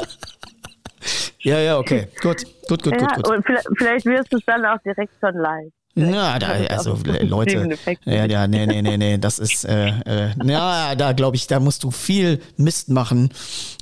[1.40, 2.06] ja, ja, okay.
[2.22, 3.28] Gut, gut, gut, ja, gut, gut.
[3.28, 5.72] Und vielleicht, vielleicht wirst du es dann auch direkt schon live.
[5.94, 7.76] Na, da, also Leute,
[8.06, 11.60] ja, ja, nee, nee, nee, nee, das ist, äh, äh, ja, da glaube ich, da
[11.60, 13.30] musst du viel Mist machen,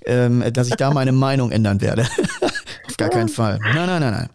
[0.07, 2.07] ähm, dass ich da meine Meinung ändern werde.
[3.01, 3.59] Gar keinen Fall.
[3.63, 4.29] Nein, nein, nein, nein.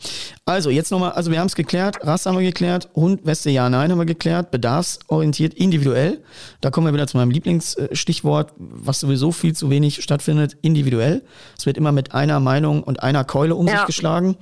[0.46, 3.70] Also jetzt nochmal, also wir haben es geklärt, Rasse haben wir geklärt, Hund, Weste, ja,
[3.70, 6.24] nein haben wir geklärt, bedarfsorientiert, individuell.
[6.62, 11.24] Da kommen wir wieder zu meinem Lieblingsstichwort, was sowieso viel zu wenig stattfindet, individuell.
[11.58, 13.78] Es wird immer mit einer Meinung und einer Keule um ja.
[13.78, 14.36] sich geschlagen.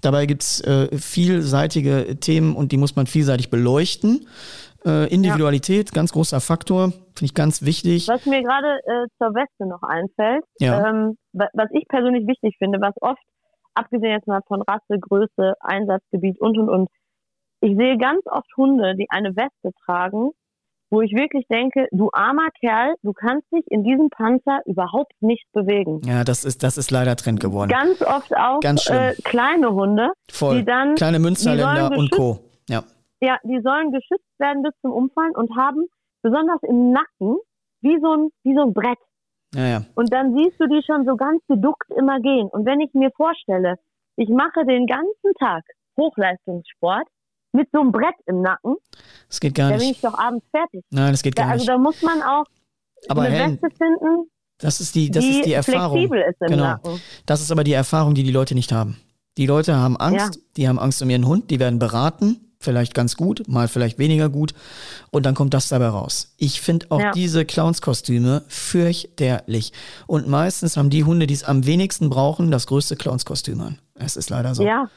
[0.00, 4.26] Dabei gibt's äh, vielseitige Themen und die muss man vielseitig beleuchten.
[4.84, 5.94] Äh, Individualität, ja.
[5.94, 8.08] ganz großer Faktor, finde ich ganz wichtig.
[8.08, 10.88] Was mir gerade äh, zur Weste noch einfällt, ja.
[10.88, 13.20] ähm, was ich persönlich wichtig finde, was oft,
[13.74, 16.88] abgesehen jetzt mal von Rasse, Größe, Einsatzgebiet und und und,
[17.62, 20.30] ich sehe ganz oft Hunde, die eine Weste tragen,
[20.90, 25.44] wo ich wirklich denke, du armer Kerl, du kannst dich in diesem Panzer überhaupt nicht
[25.52, 26.00] bewegen.
[26.04, 27.70] Ja, das ist, das ist leider Trend geworden.
[27.70, 30.58] Ganz oft auch äh, kleine Hunde, Voll.
[30.58, 32.40] die dann kleine Münsterländer und Co.
[32.68, 32.82] Ja.
[33.20, 35.86] Ja, die sollen geschützt werden bis zum Umfallen und haben
[36.22, 37.36] besonders im Nacken
[37.82, 38.98] wie so ein, wie so ein Brett.
[39.54, 39.84] Ja, ja.
[39.94, 42.48] Und dann siehst du die schon so ganz geduckt immer gehen.
[42.48, 43.76] Und wenn ich mir vorstelle,
[44.16, 45.64] ich mache den ganzen Tag
[45.98, 47.08] Hochleistungssport,
[47.52, 48.76] mit so einem Brett im Nacken.
[49.28, 49.80] Das geht gar nicht.
[49.80, 50.84] Da bin ich doch abends fertig.
[50.90, 51.70] Nein, das geht gar da, also nicht.
[51.70, 52.44] Also da muss man auch
[53.08, 54.30] aber eine Weste finden,
[54.60, 55.96] das ist die, das die ist die Erfahrung.
[55.96, 56.64] flexibel ist im genau.
[56.64, 57.00] Nacken.
[57.26, 58.98] Das ist aber die Erfahrung, die die Leute nicht haben.
[59.38, 60.42] Die Leute haben Angst, ja.
[60.56, 64.28] die haben Angst um ihren Hund, die werden beraten, vielleicht ganz gut, mal vielleicht weniger
[64.28, 64.52] gut
[65.10, 66.34] und dann kommt das dabei raus.
[66.36, 67.12] Ich finde auch ja.
[67.12, 69.72] diese Clownskostüme fürchterlich
[70.06, 73.78] und meistens haben die Hunde, die es am wenigsten brauchen, das größte Clownskostüm an.
[73.94, 74.62] Es ist leider so.
[74.62, 74.88] Ja.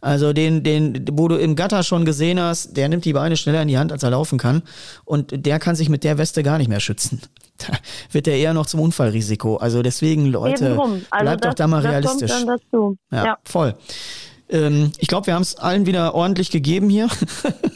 [0.00, 3.62] Also den, den, wo du im Gatter schon gesehen hast, der nimmt die Beine schneller
[3.62, 4.62] in die Hand, als er laufen kann.
[5.04, 7.20] Und der kann sich mit der Weste gar nicht mehr schützen.
[7.58, 7.74] Da
[8.10, 9.56] wird er eher noch zum Unfallrisiko.
[9.56, 12.32] Also deswegen, Leute, also bleibt doch da mal realistisch.
[13.12, 13.38] Ja, ja.
[13.44, 13.76] voll.
[14.52, 17.08] Ähm, ich glaube, wir haben es allen wieder ordentlich gegeben hier.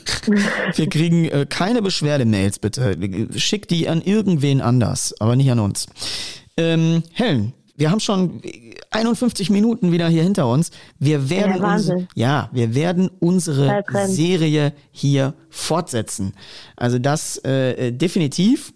[0.75, 2.97] wir kriegen äh, keine Beschwerdemails, bitte.
[3.37, 5.87] Schickt die an irgendwen anders, aber nicht an uns.
[6.57, 8.43] Ähm, Helen, wir haben schon
[8.91, 10.71] 51 Minuten wieder hier hinter uns.
[10.99, 16.35] Wir werden, ja, uns, ja, wir werden unsere Serie hier fortsetzen.
[16.77, 18.73] Also das äh, definitiv.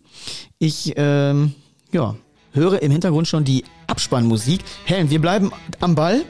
[0.58, 1.54] Ich ähm,
[1.92, 2.14] ja,
[2.52, 4.60] höre im Hintergrund schon die Abspannmusik.
[4.84, 6.22] Helen, wir bleiben am Ball.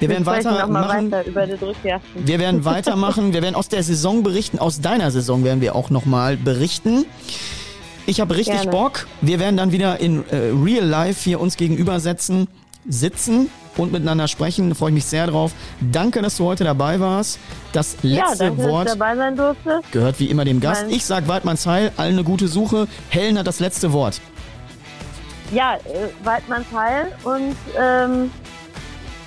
[0.00, 1.10] Wir, werden weitermachen.
[1.10, 1.56] Weiter über die
[2.14, 3.32] wir werden weitermachen.
[3.32, 4.58] Wir werden aus der Saison berichten.
[4.58, 7.06] Aus deiner Saison werden wir auch nochmal berichten.
[8.06, 8.70] Ich habe richtig Gerne.
[8.70, 9.06] Bock.
[9.20, 12.46] Wir werden dann wieder in äh, Real Life hier uns gegenüber setzen,
[12.86, 14.68] sitzen und miteinander sprechen.
[14.68, 15.52] Da freue ich mich sehr drauf.
[15.80, 17.38] Danke, dass du heute dabei warst.
[17.72, 19.80] Das letzte ja, danke, Wort dabei sein durfte.
[19.90, 20.82] gehört wie immer dem Gast.
[20.82, 22.86] Mein ich sage Weidmanns Heil, allen eine gute Suche.
[23.08, 24.20] Helen hat das letzte Wort.
[25.52, 25.78] Ja, äh,
[26.24, 28.30] Weidmanns Heil und ähm,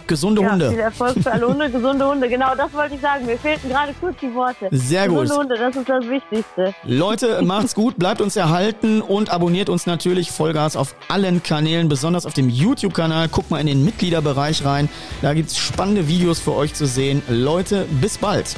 [0.10, 0.70] Gesunde ja, Hunde.
[0.72, 2.28] Viel Erfolg für alle Hunde, gesunde Hunde.
[2.28, 3.28] Genau, das wollte ich sagen.
[3.28, 4.68] Mir fehlten gerade kurz die Worte.
[4.72, 5.22] Sehr gesunde gut.
[5.22, 6.74] Gesunde Hunde, das ist das Wichtigste.
[6.84, 12.26] Leute, macht's gut, bleibt uns erhalten und abonniert uns natürlich Vollgas auf allen Kanälen, besonders
[12.26, 13.30] auf dem YouTube-Kanal.
[13.30, 14.90] Guckt mal in den Mitgliederbereich rein.
[15.22, 17.22] Da gibt's spannende Videos für euch zu sehen.
[17.30, 18.56] Leute, bis bald.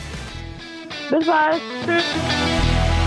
[1.10, 1.62] Bis bald.
[1.86, 3.01] Tschüss.